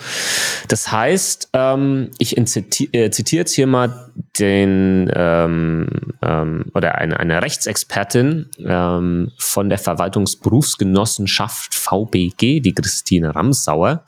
das 0.68 0.90
heißt, 0.90 1.50
ähm, 1.52 2.10
ich 2.18 2.34
ziti 2.46 2.88
äh, 2.92 3.10
zitiere 3.10 3.40
jetzt 3.40 3.52
hier 3.52 3.66
mal 3.66 4.10
den 4.38 5.10
ähm, 5.14 5.88
ähm, 6.22 6.64
oder 6.74 6.94
eine, 6.96 7.20
eine 7.20 7.42
Rechtsexpertin 7.42 8.48
ähm, 8.58 9.32
von 9.36 9.68
der 9.68 9.78
Verwaltungsberufsgenossenschaft 9.78 11.74
VBG, 11.74 12.60
die 12.60 12.72
Christine 12.72 13.34
Ramsauer, 13.34 14.04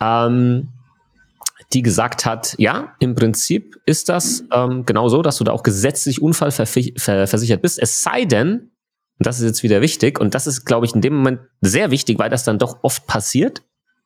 ähm, 0.00 0.68
die 1.72 1.82
gesagt 1.82 2.26
hat, 2.26 2.54
ja, 2.58 2.94
im 2.98 3.14
Prinzip 3.14 3.80
ist 3.86 4.10
das 4.10 4.44
ähm, 4.52 4.84
genau 4.84 5.08
so, 5.08 5.22
dass 5.22 5.38
du 5.38 5.44
da 5.44 5.52
auch 5.52 5.62
gesetzlich 5.62 6.20
unfallversichert 6.20 7.62
bist. 7.62 7.78
Es 7.80 8.02
sei 8.02 8.24
denn, 8.26 8.72
und 9.18 9.26
das 9.26 9.38
ist 9.38 9.46
jetzt 9.46 9.62
wieder 9.62 9.80
wichtig, 9.80 10.20
und 10.20 10.34
das 10.34 10.46
ist, 10.46 10.66
glaube 10.66 10.84
ich, 10.84 10.94
in 10.94 11.00
dem 11.00 11.14
Moment 11.14 11.40
sehr 11.62 11.90
wichtig, 11.90 12.18
weil 12.18 12.28
das 12.28 12.44
dann 12.44 12.58
doch 12.58 12.80
oft 12.82 13.06
passiert 13.06 13.62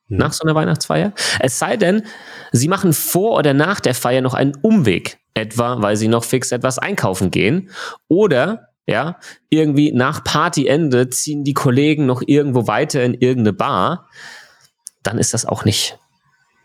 mhm. 0.07 0.17
nach 0.17 0.33
so 0.33 0.43
einer 0.43 0.55
Weihnachtsfeier. 0.55 1.13
Es 1.39 1.59
sei 1.59 1.77
denn, 1.77 2.03
sie 2.51 2.67
machen 2.67 2.93
vor 2.93 3.37
oder 3.37 3.53
nach 3.53 3.79
der 3.79 3.95
Feier 3.95 4.21
noch 4.21 4.33
einen 4.33 4.55
Umweg, 4.61 5.19
etwa 5.33 5.81
weil 5.81 5.97
sie 5.97 6.07
noch 6.07 6.23
fix 6.23 6.51
etwas 6.51 6.79
einkaufen 6.79 7.31
gehen 7.31 7.69
oder 8.07 8.69
ja, 8.87 9.17
irgendwie 9.49 9.91
nach 9.91 10.23
Partyende 10.23 11.09
ziehen 11.09 11.43
die 11.43 11.55
Kollegen 11.55 12.05
noch 12.05 12.21
irgendwo 12.25 12.67
weiter 12.67 13.03
in 13.03 13.15
irgendeine 13.15 13.53
Bar, 13.53 14.07
dann 15.01 15.17
ist 15.17 15.33
das 15.33 15.45
auch 15.45 15.65
nicht 15.65 15.97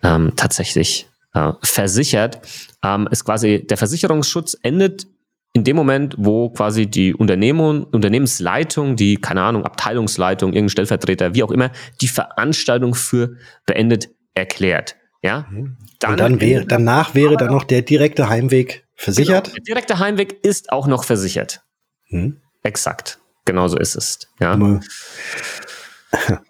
ähm, 0.03 0.33
tatsächlich 0.37 1.09
äh, 1.35 1.53
versichert. 1.62 2.40
Ähm, 2.83 3.09
ist 3.11 3.24
quasi 3.24 3.66
der 3.66 3.76
Versicherungsschutz 3.76 4.57
endet 4.62 5.07
in 5.52 5.64
dem 5.64 5.76
Moment, 5.76 6.14
wo 6.16 6.50
quasi 6.50 6.86
die 6.86 7.14
Unternehmung, 7.14 7.84
Unternehmensleitung, 7.84 8.96
die, 8.96 9.16
keine 9.16 9.42
Ahnung, 9.42 9.64
Abteilungsleitung, 9.64 10.52
irgendein 10.52 10.70
Stellvertreter, 10.70 11.34
wie 11.34 11.42
auch 11.42 11.50
immer, 11.50 11.70
die 12.00 12.08
Veranstaltung 12.08 12.94
für 12.94 13.36
beendet 13.66 14.10
erklärt. 14.34 14.96
Ja? 15.22 15.46
Mhm. 15.50 15.76
Dann, 15.98 16.12
Und 16.12 16.20
dann 16.20 16.40
wäre, 16.40 16.64
danach 16.64 17.14
wäre 17.14 17.36
dann 17.36 17.52
noch 17.52 17.64
der 17.64 17.82
direkte 17.82 18.28
Heimweg 18.28 18.86
versichert? 18.94 19.44
Genau, 19.44 19.54
der 19.56 19.64
direkte 19.64 19.98
Heimweg 19.98 20.44
ist 20.44 20.72
auch 20.72 20.86
noch 20.86 21.04
versichert. 21.04 21.62
Hm. 22.08 22.40
Exakt. 22.62 23.18
Genauso 23.44 23.76
ist 23.78 23.96
es. 23.96 24.28
Ja. 24.40 24.56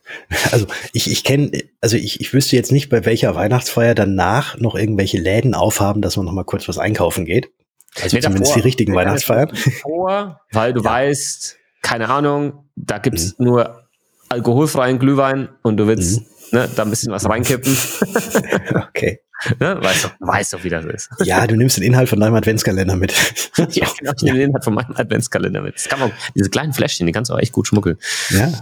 Also 0.53 0.67
ich, 0.95 1.11
ich 1.11 1.23
kenne, 1.23 1.51
also 1.83 1.97
ich, 1.97 2.21
ich 2.21 2.33
wüsste 2.33 2.57
jetzt 2.57 2.73
nicht, 2.73 2.89
bei 2.89 3.05
welcher 3.05 3.35
Weihnachtsfeier 3.35 3.95
danach 3.95 4.57
noch 4.59 4.75
irgendwelche 4.75 5.19
Läden 5.19 5.55
aufhaben, 5.55 6.01
dass 6.01 6.17
man 6.17 6.25
noch 6.25 6.33
mal 6.33 6.45
kurz 6.45 6.67
was 6.67 6.79
einkaufen 6.79 7.27
geht. 7.27 7.51
Also 7.97 8.19
zumindest 8.19 8.51
davor. 8.51 8.55
die 8.55 8.61
richtigen 8.61 8.95
Weihnachtsfeiern. 8.95 9.55
Vor, 9.55 10.41
weil 10.53 10.73
du 10.73 10.81
ja. 10.85 10.91
weißt, 10.91 11.57
keine 11.83 12.09
Ahnung, 12.09 12.65
da 12.77 12.99
gibt's 12.99 13.39
mhm. 13.39 13.47
nur 13.47 13.85
alkoholfreien 14.29 14.99
Glühwein 14.99 15.49
und 15.63 15.77
du 15.77 15.87
willst 15.87 16.21
mhm. 16.21 16.59
ne, 16.59 16.69
da 16.75 16.83
ein 16.83 16.91
bisschen 16.91 17.13
was 17.13 17.29
reinkippen. 17.29 17.77
okay. 18.89 19.21
Ne? 19.59 19.79
Weißt, 19.81 20.05
doch, 20.05 20.13
weißt 20.21 20.53
doch, 20.53 20.65
wie 20.65 20.69
das 20.69 20.85
ist. 20.85 21.09
Ja, 21.25 21.47
du 21.47 21.57
nimmst 21.57 21.79
den 21.79 21.85
Inhalt 21.85 22.09
von 22.09 22.21
deinem 22.21 22.35
Adventskalender 22.35 22.97
mit. 22.97 23.13
ja, 23.57 23.87
genau, 23.99 24.13
ich 24.15 24.23
nehme 24.23 24.39
den 24.39 24.49
Inhalt 24.49 24.65
von 24.65 24.75
meinem 24.75 24.95
Adventskalender 24.95 25.63
mit. 25.63 25.77
Das 25.77 25.89
kann 25.89 25.99
man, 25.99 26.13
diese 26.35 26.51
kleinen 26.51 26.75
Fläschchen, 26.75 27.07
die 27.07 27.13
kannst 27.13 27.31
du 27.31 27.35
auch 27.35 27.39
echt 27.39 27.53
gut 27.53 27.67
schmuggeln. 27.67 27.97
Ja. 28.31 28.53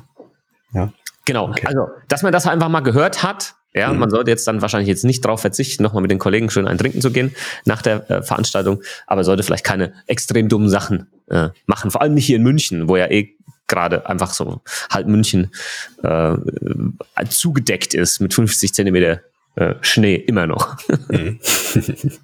Ja. 0.73 0.93
Genau. 1.25 1.49
Okay. 1.49 1.67
Also, 1.67 1.89
dass 2.07 2.23
man 2.23 2.33
das 2.33 2.47
einfach 2.47 2.69
mal 2.69 2.81
gehört 2.81 3.23
hat, 3.23 3.57
ja, 3.75 3.93
mhm. 3.93 3.99
man 3.99 4.11
sollte 4.11 4.31
jetzt 4.31 4.47
dann 4.47 4.63
wahrscheinlich 4.63 4.89
jetzt 4.89 5.05
nicht 5.05 5.25
darauf 5.25 5.41
verzichten, 5.41 5.83
nochmal 5.83 6.03
mit 6.03 6.11
den 6.11 6.19
Kollegen 6.19 6.51
schön 6.51 6.67
ein 6.67 6.79
Trinken 6.79 7.01
zu 7.01 7.11
gehen 7.11 7.35
nach 7.65 7.83
der 7.83 8.11
äh, 8.11 8.23
Veranstaltung, 8.23 8.83
aber 9.07 9.25
sollte 9.25 9.43
vielleicht 9.43 9.65
keine 9.65 9.93
extrem 10.07 10.49
dummen 10.49 10.69
Sachen 10.69 11.09
äh, 11.29 11.51
machen. 11.67 11.91
Vor 11.91 12.03
allem 12.03 12.15
nicht 12.15 12.27
hier 12.27 12.37
in 12.37 12.43
München, 12.43 12.89
wo 12.89 12.97
ja 12.97 13.11
eh 13.11 13.37
gerade 13.67 14.09
einfach 14.09 14.33
so 14.33 14.63
halt 14.91 15.07
München 15.07 15.53
äh, 16.03 16.35
zugedeckt 17.29 17.95
ist 17.95 18.21
mit 18.21 18.35
50 18.35 18.73
Zentimeter 18.73 19.21
äh, 19.57 19.75
Schnee 19.83 20.17
immer 20.17 20.47
noch. 20.47 20.77
Mhm. 21.09 21.39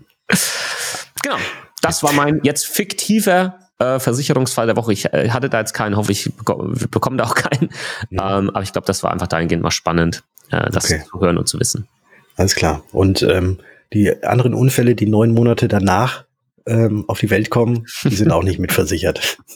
genau. 1.22 1.37
Das 1.83 2.02
war 2.02 2.12
mein 2.12 2.40
jetzt 2.44 2.66
fiktiver 2.66 3.59
äh, 3.78 3.98
Versicherungsfall 3.98 4.66
der 4.66 4.76
Woche. 4.76 4.92
Ich 4.92 5.12
äh, 5.12 5.30
hatte 5.30 5.50
da 5.50 5.61
jetzt 5.61 5.74
keinen, 5.74 5.96
hoffe 5.96 6.12
ich 6.12 6.30
bekomme 6.35 7.18
da 7.18 7.24
auch 7.24 7.35
keinen. 7.35 7.70
Mhm. 8.11 8.18
Ähm, 8.18 8.50
aber 8.50 8.62
ich 8.62 8.72
glaube, 8.72 8.87
das 8.87 9.02
war 9.02 9.12
einfach 9.12 9.26
dahingehend 9.26 9.62
mal 9.62 9.70
spannend, 9.70 10.24
äh, 10.50 10.70
das 10.70 10.85
okay. 10.85 11.02
zu 11.11 11.20
hören 11.20 11.38
und 11.38 11.48
zu 11.48 11.59
wissen. 11.61 11.88
Alles 12.37 12.54
klar. 12.54 12.83
Und 12.92 13.22
ähm, 13.22 13.59
die 13.92 14.22
anderen 14.24 14.54
Unfälle, 14.54 14.94
die 14.94 15.07
neun 15.07 15.33
Monate 15.33 15.68
danach 15.68 16.24
ähm, 16.66 17.04
auf 17.09 17.20
die 17.20 17.30
Welt 17.30 17.50
kommen, 17.50 17.87
die 18.04 18.16
sind 18.16 18.30
auch 18.33 18.42
nicht 18.42 18.59
mitversichert. 18.59 19.38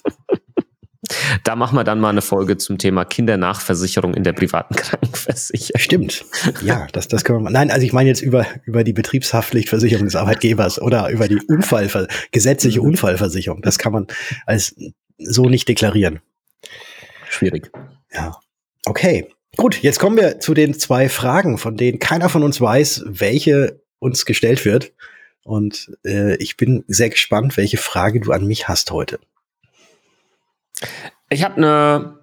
Da 1.45 1.57
machen 1.57 1.77
wir 1.77 1.85
dann 1.85 2.01
mal 2.01 2.11
eine 2.11 2.23
Folge 2.23 2.59
zum 2.59 2.77
Thema 2.77 3.05
Kindernachversicherung 3.05 4.15
in 4.15 4.25
der 4.25 4.33
privaten 4.33 4.75
Krankenversicherung. 4.77 5.81
Stimmt. 5.81 6.25
Ja, 6.63 6.87
das, 6.93 7.09
das 7.09 7.25
können 7.25 7.39
wir 7.39 7.45
mal. 7.45 7.51
Nein, 7.51 7.71
also 7.71 7.87
ich 7.87 7.93
meine 7.93 8.09
jetzt 8.09 8.21
über, 8.21 8.47
über 8.65 8.85
die 8.85 8.93
Betriebshaftpflichtversicherung 8.93 10.05
des 10.05 10.17
Arbeitgebers 10.17 10.81
oder 10.81 11.09
über 11.09 11.29
die 11.29 11.41
Unfallver 11.49 12.09
gesetzliche 12.33 12.81
mhm. 12.81 12.89
Unfallversicherung. 12.89 13.63
Das 13.63 13.79
kann 13.79 13.93
man 13.93 14.07
als 14.45 14.75
so 15.19 15.49
nicht 15.49 15.69
deklarieren. 15.69 16.21
Schwierig. 17.31 17.71
Ja. 18.13 18.37
Okay. 18.85 19.29
Gut, 19.59 19.83
jetzt 19.83 19.99
kommen 19.99 20.17
wir 20.17 20.39
zu 20.39 20.55
den 20.55 20.79
zwei 20.79 21.09
Fragen, 21.09 21.59
von 21.59 21.77
denen 21.77 21.99
keiner 21.99 22.29
von 22.29 22.45
uns 22.45 22.61
weiß, 22.61 23.03
welche 23.07 23.83
uns 23.99 24.25
gestellt 24.25 24.65
wird. 24.65 24.93
Und 25.43 25.91
äh, 26.07 26.37
ich 26.37 26.57
bin 26.57 26.85
sehr 26.87 27.11
gespannt, 27.11 27.57
welche 27.57 27.77
Frage 27.77 28.21
du 28.21 28.31
an 28.31 28.47
mich 28.47 28.69
hast 28.69 28.93
heute. 28.93 29.19
Ich 31.29 31.43
habe 31.43 31.57
eine 31.57 32.19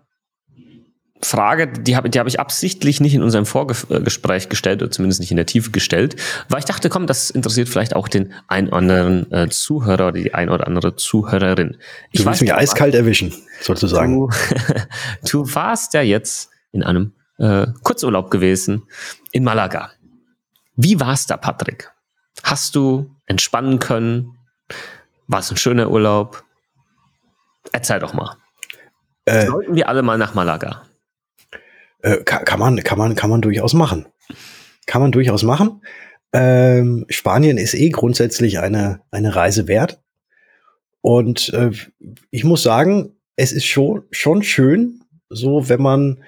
Frage, 1.22 1.68
die 1.68 1.98
habe 1.98 2.10
die 2.10 2.20
hab 2.20 2.28
ich 2.28 2.40
absichtlich 2.40 3.02
nicht 3.02 3.14
in 3.14 3.22
unserem 3.22 3.46
Vorgespräch 3.46 4.48
gestellt, 4.48 4.82
oder 4.82 4.92
zumindest 4.92 5.20
nicht 5.20 5.32
in 5.32 5.38
der 5.38 5.46
Tiefe 5.46 5.72
gestellt, 5.72 6.16
weil 6.48 6.60
ich 6.60 6.66
dachte, 6.66 6.88
komm, 6.88 7.06
das 7.06 7.32
interessiert 7.32 7.68
vielleicht 7.68 7.98
auch 7.98 8.08
den 8.08 8.32
ein 8.48 8.68
oder 8.70 8.78
anderen 8.78 9.30
äh, 9.34 9.50
Zuhörer 9.50 10.08
oder 10.08 10.22
die 10.22 10.34
ein 10.34 10.50
oder 10.50 10.68
andere 10.68 10.96
Zuhörerin. 10.96 11.76
Ich 12.14 12.22
du 12.22 12.28
willst 12.28 12.42
mich 12.42 12.54
eiskalt 12.54 12.96
erwischen, 12.96 13.34
sozusagen. 13.60 14.16
Du, 14.16 14.30
du 15.30 15.54
warst 15.54 15.94
ja 15.96 16.02
jetzt 16.02 16.50
in 16.72 16.82
einem 16.82 17.12
äh, 17.38 17.68
Kurzurlaub 17.84 18.32
gewesen 18.32 18.84
in 19.32 19.44
Malaga. 19.44 19.92
Wie 20.76 21.00
war's 21.00 21.28
da, 21.28 21.38
Patrick? 21.38 21.92
Hast 22.44 22.76
du 22.76 23.16
entspannen 23.26 23.80
können? 23.80 24.38
War 25.28 25.40
es 25.40 25.52
ein 25.52 25.58
schöner 25.58 25.90
Urlaub? 25.90 26.44
Erzähl 27.72 28.00
doch 28.00 28.14
mal. 28.14 28.38
Äh, 29.26 29.48
Sollten 29.48 29.76
wir 29.76 29.90
alle 29.90 30.04
mal 30.04 30.18
nach 30.18 30.34
Malaga? 30.34 30.84
Äh, 32.02 32.24
kann, 32.24 32.46
kann, 32.46 32.60
man, 32.60 32.84
kann, 32.84 32.98
man, 32.98 33.16
kann 33.16 33.30
man 33.30 33.42
durchaus 33.42 33.74
machen. 33.74 34.06
Kann 34.86 35.02
man 35.02 35.12
durchaus 35.12 35.44
machen. 35.44 35.82
Ähm, 36.34 37.06
Spanien 37.10 37.58
ist 37.58 37.74
eh 37.74 37.90
grundsätzlich 37.90 38.60
eine, 38.60 39.02
eine 39.10 39.36
Reise 39.36 39.68
wert. 39.68 40.02
Und 41.02 41.54
äh, 41.54 41.72
ich 42.30 42.44
muss 42.44 42.62
sagen, 42.62 43.16
es 43.36 43.52
ist 43.52 43.66
schon, 43.66 44.04
schon 44.12 44.44
schön, 44.44 45.02
so 45.30 45.70
wenn 45.70 45.82
man 45.82 46.24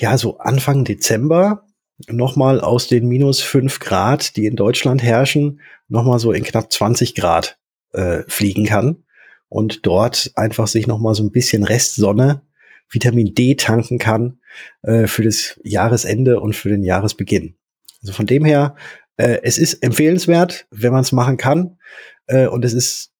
ja 0.00 0.18
so 0.18 0.38
Anfang 0.38 0.84
Dezember 0.84 1.66
nochmal 2.08 2.60
aus 2.60 2.88
den 2.88 3.08
minus 3.08 3.40
fünf 3.40 3.80
Grad, 3.80 4.36
die 4.36 4.46
in 4.46 4.56
Deutschland 4.56 5.02
herrschen, 5.02 5.60
nochmal 5.88 6.18
so 6.18 6.32
in 6.32 6.44
knapp 6.44 6.72
20 6.72 7.14
Grad 7.14 7.58
äh, 7.92 8.22
fliegen 8.28 8.66
kann 8.66 9.04
und 9.48 9.86
dort 9.86 10.30
einfach 10.34 10.68
sich 10.68 10.86
noch 10.86 10.98
mal 10.98 11.14
so 11.14 11.24
ein 11.24 11.32
bisschen 11.32 11.64
Restsonne, 11.64 12.42
Vitamin 12.90 13.34
D 13.34 13.54
tanken 13.54 13.98
kann 13.98 14.40
äh, 14.82 15.06
für 15.06 15.22
das 15.22 15.60
Jahresende 15.64 16.40
und 16.40 16.54
für 16.54 16.68
den 16.68 16.84
Jahresbeginn. 16.84 17.56
Also 18.02 18.12
von 18.12 18.26
dem 18.26 18.44
her, 18.44 18.76
äh, 19.16 19.40
es 19.42 19.58
ist 19.58 19.82
empfehlenswert, 19.82 20.66
wenn 20.70 20.92
man 20.92 21.02
es 21.02 21.12
machen 21.12 21.36
kann. 21.36 21.78
Äh, 22.26 22.46
und 22.46 22.64
es 22.64 22.72
ist, 22.72 23.12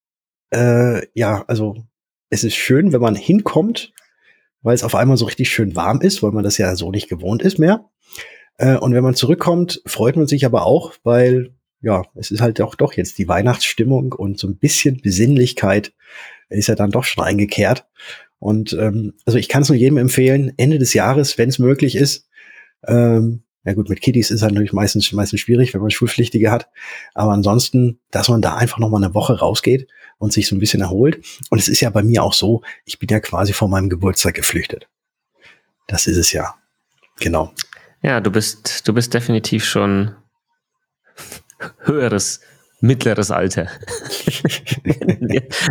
äh, 0.54 1.06
ja, 1.14 1.44
also 1.48 1.76
es 2.30 2.44
ist 2.44 2.54
schön, 2.54 2.92
wenn 2.92 3.00
man 3.00 3.14
hinkommt, 3.14 3.92
weil 4.62 4.74
es 4.74 4.84
auf 4.84 4.94
einmal 4.94 5.16
so 5.16 5.26
richtig 5.26 5.50
schön 5.50 5.76
warm 5.76 6.00
ist, 6.00 6.22
weil 6.22 6.32
man 6.32 6.44
das 6.44 6.58
ja 6.58 6.74
so 6.76 6.90
nicht 6.90 7.08
gewohnt 7.08 7.42
ist 7.42 7.58
mehr. 7.58 7.88
Äh, 8.56 8.76
und 8.76 8.94
wenn 8.94 9.04
man 9.04 9.14
zurückkommt, 9.14 9.82
freut 9.86 10.16
man 10.16 10.26
sich 10.26 10.44
aber 10.44 10.66
auch, 10.66 10.94
weil 11.04 11.54
ja, 11.80 12.02
es 12.16 12.30
ist 12.30 12.40
halt 12.40 12.60
auch 12.60 12.74
doch 12.74 12.94
jetzt 12.94 13.18
die 13.18 13.28
Weihnachtsstimmung 13.28 14.12
und 14.12 14.38
so 14.38 14.48
ein 14.48 14.58
bisschen 14.58 15.00
Besinnlichkeit 15.00 15.92
ist 16.48 16.68
ja 16.68 16.74
dann 16.74 16.90
doch 16.90 17.04
schon 17.04 17.24
eingekehrt. 17.24 17.86
Und 18.38 18.72
ähm, 18.72 19.14
also 19.26 19.38
ich 19.38 19.48
kann 19.48 19.62
es 19.62 19.68
nur 19.68 19.76
jedem 19.76 19.98
empfehlen, 19.98 20.52
Ende 20.56 20.78
des 20.78 20.94
Jahres, 20.94 21.38
wenn 21.38 21.48
es 21.48 21.58
möglich 21.58 21.96
ist. 21.96 22.28
Ähm, 22.86 23.42
ja 23.68 23.74
gut, 23.74 23.90
mit 23.90 24.00
Kiddies 24.00 24.30
ist 24.30 24.40
halt 24.40 24.54
natürlich 24.54 24.72
meistens, 24.72 25.12
meistens 25.12 25.40
schwierig, 25.40 25.74
wenn 25.74 25.82
man 25.82 25.90
Schulpflichtige 25.90 26.50
hat. 26.50 26.70
Aber 27.12 27.32
ansonsten, 27.32 28.00
dass 28.10 28.30
man 28.30 28.40
da 28.40 28.56
einfach 28.56 28.78
noch 28.78 28.88
mal 28.88 28.96
eine 28.96 29.14
Woche 29.14 29.38
rausgeht 29.38 29.88
und 30.16 30.32
sich 30.32 30.48
so 30.48 30.56
ein 30.56 30.58
bisschen 30.58 30.80
erholt. 30.80 31.22
Und 31.50 31.58
es 31.58 31.68
ist 31.68 31.82
ja 31.82 31.90
bei 31.90 32.02
mir 32.02 32.22
auch 32.22 32.32
so, 32.32 32.62
ich 32.86 32.98
bin 32.98 33.10
ja 33.10 33.20
quasi 33.20 33.52
vor 33.52 33.68
meinem 33.68 33.90
Geburtstag 33.90 34.36
geflüchtet. 34.36 34.88
Das 35.86 36.06
ist 36.06 36.16
es 36.16 36.32
ja. 36.32 36.54
Genau. 37.20 37.52
Ja, 38.00 38.22
du 38.22 38.30
bist, 38.30 38.88
du 38.88 38.94
bist 38.94 39.12
definitiv 39.12 39.66
schon 39.66 40.16
höheres 41.80 42.40
mittleres 42.80 43.30
Alter. 43.30 43.66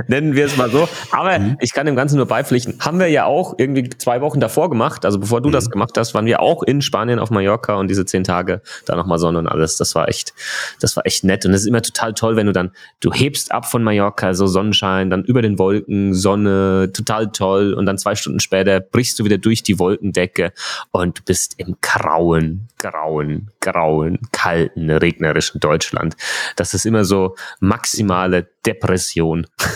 nennen, 0.08 0.36
wir, 0.36 0.46
es 0.46 0.58
mal 0.58 0.70
so. 0.70 0.90
Aber 1.12 1.40
mhm. 1.40 1.58
ich 1.62 1.74
kann 1.74 1.86
dem 1.86 1.96
Ganzen 1.96 2.18
nur 2.18 2.26
beipflichten. 2.26 2.80
Haben 2.80 3.00
wir 3.00 3.08
ja 3.08 3.26
auch 3.26 3.56
irgendwie 3.58 3.90
zwei 3.90 4.22
Wochen 4.22 4.40
davor 4.40 4.70
gemacht. 4.70 5.06
Also 5.06 5.20
bevor 5.20 5.42
du 5.42 5.50
mhm. 5.50 5.54
das 5.54 5.70
gemacht 5.70 5.92
hast, 5.98 6.14
waren 6.14 6.26
wir 6.26 6.42
auch 6.42 6.64
in 6.64 6.82
Spanien 6.82 7.20
auf 7.20 7.30
Mallorca 7.32 7.76
und 7.76 7.88
diese 7.88 8.06
zehn 8.06 8.24
Tage 8.24 8.62
da 8.86 8.96
nochmal 8.96 9.20
Sonne 9.20 9.40
und 9.40 9.48
alles. 9.48 9.78
Das 9.78 9.96
war 9.96 10.10
echt, 10.10 10.34
das 10.82 10.96
war 10.98 11.06
echt 11.06 11.24
nett. 11.24 11.46
Und 11.46 11.54
es 11.54 11.62
ist 11.62 11.68
immer 11.68 11.82
total 11.82 12.14
toll, 12.14 12.36
wenn 12.36 12.48
du 12.48 12.54
dann, 12.54 12.72
du 13.00 13.14
hebst 13.14 13.52
ab 13.52 13.66
von 13.66 13.84
Mallorca, 13.84 14.34
so 14.34 14.48
Sonnenschein, 14.48 15.10
dann 15.10 15.24
über 15.24 15.42
den 15.42 15.58
Wolken, 15.60 16.14
Sonne, 16.14 16.92
total 16.94 17.32
toll. 17.32 17.74
Und 17.74 17.86
dann 17.86 17.98
zwei 17.98 18.16
Stunden 18.16 18.40
später 18.42 18.82
brichst 18.82 19.18
du 19.20 19.26
wieder 19.26 19.38
durch 19.38 19.64
die 19.64 19.80
Wolkendecke 19.80 20.52
und 20.92 21.20
du 21.20 21.24
bist 21.24 21.56
im 21.58 21.78
grauen, 21.82 22.68
grauen, 22.78 23.52
grauen, 23.62 24.20
kalten, 24.32 24.90
regnerischen 24.90 25.60
Deutschland. 25.60 26.16
Das 26.56 26.74
ist 26.74 26.86
immer 26.86 26.97
so 27.06 27.36
maximale 27.60 28.48
Depression. 28.66 29.48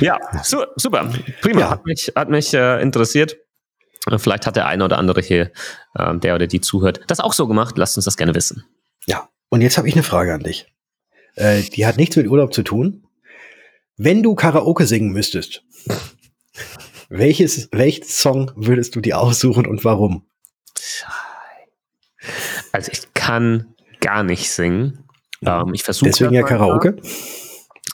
ja, 0.00 0.18
su 0.42 0.64
super, 0.76 1.10
prima, 1.40 1.60
ja. 1.60 1.70
hat 1.70 1.86
mich, 1.86 2.12
hat 2.14 2.28
mich 2.28 2.54
äh, 2.54 2.82
interessiert. 2.82 3.36
Vielleicht 4.16 4.46
hat 4.46 4.56
der 4.56 4.66
eine 4.66 4.84
oder 4.84 4.98
andere 4.98 5.20
hier, 5.20 5.50
äh, 5.94 6.18
der 6.18 6.34
oder 6.34 6.46
die 6.46 6.60
zuhört, 6.60 7.00
das 7.08 7.20
auch 7.20 7.32
so 7.32 7.46
gemacht. 7.46 7.76
Lasst 7.76 7.96
uns 7.96 8.04
das 8.04 8.16
gerne 8.16 8.34
wissen. 8.34 8.64
Ja, 9.06 9.28
und 9.50 9.60
jetzt 9.60 9.76
habe 9.76 9.88
ich 9.88 9.94
eine 9.94 10.02
Frage 10.02 10.34
an 10.34 10.42
dich. 10.42 10.72
Äh, 11.34 11.62
die 11.62 11.86
hat 11.86 11.96
nichts 11.96 12.16
mit 12.16 12.28
Urlaub 12.28 12.54
zu 12.54 12.62
tun. 12.62 13.06
Wenn 13.96 14.22
du 14.22 14.34
Karaoke 14.34 14.86
singen 14.86 15.12
müsstest, 15.12 15.64
welches, 17.08 17.68
welches 17.72 18.20
Song 18.20 18.52
würdest 18.54 18.94
du 18.94 19.00
dir 19.00 19.18
aussuchen 19.18 19.66
und 19.66 19.84
warum? 19.84 20.26
Also 22.72 22.92
ich 22.92 23.12
kann 23.14 23.74
gar 24.00 24.22
nicht 24.22 24.50
singen. 24.50 25.04
Ähm, 25.44 25.74
ich 25.74 25.84
versuche 25.84 26.10
Deswegen 26.10 26.34
ja 26.34 26.42
Karaoke? 26.42 26.96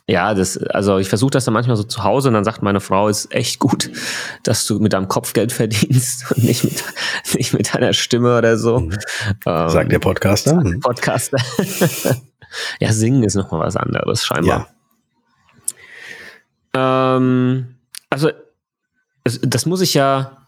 Ja, 0.06 0.34
das, 0.34 0.58
also 0.58 0.98
ich 0.98 1.08
versuche 1.08 1.30
das 1.30 1.46
dann 1.46 1.54
manchmal 1.54 1.76
so 1.76 1.82
zu 1.82 2.04
Hause 2.04 2.28
und 2.28 2.34
dann 2.34 2.44
sagt 2.44 2.62
meine 2.62 2.80
Frau, 2.80 3.08
ist 3.08 3.32
echt 3.32 3.58
gut, 3.58 3.90
dass 4.42 4.66
du 4.66 4.78
mit 4.78 4.92
deinem 4.92 5.08
Kopfgeld 5.08 5.50
verdienst 5.50 6.30
und 6.30 6.44
nicht 6.44 6.62
mit, 6.62 6.84
nicht 7.34 7.54
mit 7.54 7.74
deiner 7.74 7.94
Stimme 7.94 8.36
oder 8.36 8.58
so. 8.58 8.80
Mhm. 8.80 8.98
Ähm, 9.46 9.68
sagt 9.70 9.92
der 9.92 9.98
Podcaster. 9.98 10.50
Sagt 10.50 10.66
der 10.66 10.78
Podcaster. 10.78 11.38
ja, 12.80 12.92
singen 12.92 13.22
ist 13.22 13.34
nochmal 13.34 13.60
was 13.60 13.76
anderes, 13.76 14.24
scheinbar. 14.24 14.68
Ja. 16.74 17.16
Ähm, 17.16 17.76
also, 18.10 18.30
das 19.24 19.64
muss 19.64 19.80
ich 19.80 19.94
ja 19.94 20.43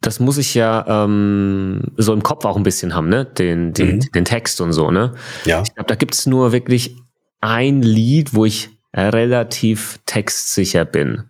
das 0.00 0.18
muss 0.18 0.38
ich 0.38 0.54
ja 0.54 1.04
ähm, 1.04 1.82
so 1.96 2.12
im 2.12 2.22
Kopf 2.22 2.44
auch 2.44 2.56
ein 2.56 2.62
bisschen 2.62 2.94
haben, 2.94 3.08
ne? 3.08 3.26
Den, 3.26 3.72
den, 3.74 3.96
mhm. 3.96 4.12
den 4.12 4.24
Text 4.24 4.60
und 4.60 4.72
so, 4.72 4.90
ne? 4.90 5.14
Ja. 5.44 5.62
Ich 5.62 5.74
glaube, 5.74 5.88
da 5.88 5.94
gibt 5.94 6.14
es 6.14 6.26
nur 6.26 6.52
wirklich 6.52 6.96
ein 7.40 7.82
Lied, 7.82 8.34
wo 8.34 8.44
ich 8.44 8.70
relativ 8.94 10.00
textsicher 10.06 10.84
bin. 10.84 11.24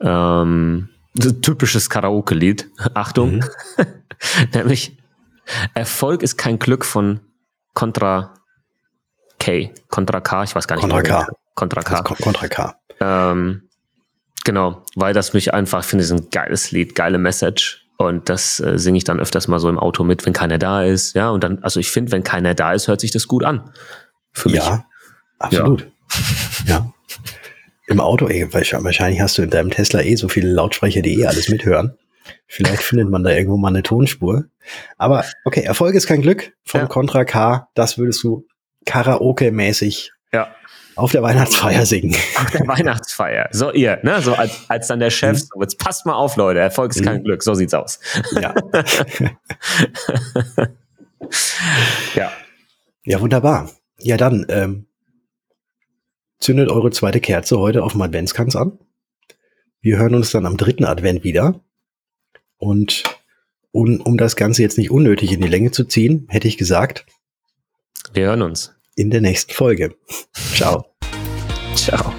Ähm, 0.00 0.88
typisches 1.42 1.90
Karaoke-Lied. 1.90 2.70
Achtung. 2.94 3.36
Mhm. 3.36 3.44
Nämlich 4.54 4.96
Erfolg 5.74 6.22
ist 6.22 6.36
kein 6.36 6.58
Glück 6.58 6.84
von 6.84 7.20
Contra 7.74 8.34
K. 9.38 9.72
Contra 9.88 10.20
K, 10.20 10.44
ich 10.44 10.54
weiß 10.54 10.66
gar 10.68 10.76
nicht. 10.76 10.82
Contra 10.88 11.02
K. 11.02 11.26
Contra 11.54 11.82
K. 11.82 12.02
Contra 12.02 12.48
K. 12.48 12.76
Ähm, 13.00 13.68
Genau, 14.46 14.84
weil 14.94 15.12
das 15.12 15.32
mich 15.32 15.52
einfach, 15.52 15.82
finde 15.82 16.04
ich, 16.04 16.10
ein 16.12 16.30
geiles 16.30 16.70
Lied, 16.70 16.94
geile 16.94 17.18
Message. 17.18 17.84
Und 17.98 18.28
das 18.28 18.60
äh, 18.60 18.78
singe 18.78 18.96
ich 18.96 19.02
dann 19.02 19.18
öfters 19.18 19.48
mal 19.48 19.58
so 19.58 19.68
im 19.68 19.76
Auto 19.76 20.04
mit, 20.04 20.24
wenn 20.24 20.32
keiner 20.32 20.56
da 20.56 20.84
ist. 20.84 21.16
Ja, 21.16 21.30
und 21.30 21.42
dann, 21.42 21.64
also 21.64 21.80
ich 21.80 21.90
finde, 21.90 22.12
wenn 22.12 22.22
keiner 22.22 22.54
da 22.54 22.72
ist, 22.72 22.86
hört 22.86 23.00
sich 23.00 23.10
das 23.10 23.26
gut 23.26 23.42
an. 23.42 23.72
Für 24.32 24.48
mich. 24.48 24.58
Ja, 24.58 24.86
absolut. 25.40 25.88
Ja. 26.64 26.74
ja. 26.76 26.92
Im 27.88 27.98
Auto, 27.98 28.28
ey, 28.28 28.46
wahrscheinlich 28.52 29.20
hast 29.20 29.36
du 29.36 29.42
in 29.42 29.50
deinem 29.50 29.70
Tesla 29.70 30.00
eh 30.00 30.14
so 30.14 30.28
viele 30.28 30.48
Lautsprecher, 30.48 31.02
die 31.02 31.20
eh 31.20 31.26
alles 31.26 31.48
mithören. 31.48 31.98
Vielleicht 32.46 32.82
findet 32.82 33.10
man 33.10 33.24
da 33.24 33.30
irgendwo 33.30 33.56
mal 33.56 33.70
eine 33.70 33.82
Tonspur. 33.82 34.44
Aber 34.96 35.24
okay, 35.44 35.62
Erfolg 35.62 35.96
ist 35.96 36.06
kein 36.06 36.22
Glück 36.22 36.52
von 36.62 36.82
ja. 36.82 36.86
Contra 36.86 37.24
K. 37.24 37.68
Das 37.74 37.98
würdest 37.98 38.22
du 38.22 38.46
Karaoke-mäßig 38.84 40.12
ja. 40.36 40.54
Auf 40.96 41.12
der 41.12 41.22
Weihnachtsfeier 41.22 41.84
singen. 41.84 42.14
Auf 42.36 42.50
der 42.50 42.66
Weihnachtsfeier. 42.66 43.48
So 43.52 43.70
ihr, 43.70 43.98
ne? 44.02 44.20
So 44.22 44.34
als, 44.34 44.64
als 44.68 44.88
dann 44.88 44.98
der 44.98 45.10
Chef, 45.10 45.32
mhm. 45.34 45.48
so, 45.52 45.60
jetzt 45.60 45.78
passt 45.78 46.06
mal 46.06 46.14
auf, 46.14 46.36
Leute, 46.36 46.60
Erfolg 46.60 46.92
ist 46.92 47.00
mhm. 47.00 47.04
kein 47.04 47.24
Glück, 47.24 47.42
so 47.42 47.54
sieht's 47.54 47.74
aus. 47.74 48.00
Ja. 48.32 48.54
ja. 52.14 52.32
Ja, 53.04 53.20
wunderbar. 53.20 53.70
Ja, 53.98 54.16
dann 54.16 54.46
ähm, 54.48 54.86
zündet 56.38 56.70
eure 56.70 56.90
zweite 56.90 57.20
Kerze 57.20 57.58
heute 57.58 57.82
auf 57.82 57.92
dem 57.92 58.02
Adventskranz 58.02 58.56
an. 58.56 58.78
Wir 59.80 59.98
hören 59.98 60.14
uns 60.14 60.30
dann 60.30 60.46
am 60.46 60.56
dritten 60.56 60.84
Advent 60.84 61.24
wieder. 61.24 61.60
Und 62.56 63.04
um, 63.70 64.00
um 64.00 64.16
das 64.16 64.34
Ganze 64.34 64.62
jetzt 64.62 64.78
nicht 64.78 64.90
unnötig 64.90 65.32
in 65.32 65.42
die 65.42 65.48
Länge 65.48 65.72
zu 65.72 65.84
ziehen, 65.84 66.26
hätte 66.30 66.48
ich 66.48 66.56
gesagt. 66.56 67.04
Wir 68.14 68.26
hören 68.26 68.42
uns 68.42 68.75
in 68.96 69.10
der 69.10 69.20
nächsten 69.20 69.52
Folge. 69.52 69.94
Ciao. 70.54 70.86
Ciao. 71.76 72.15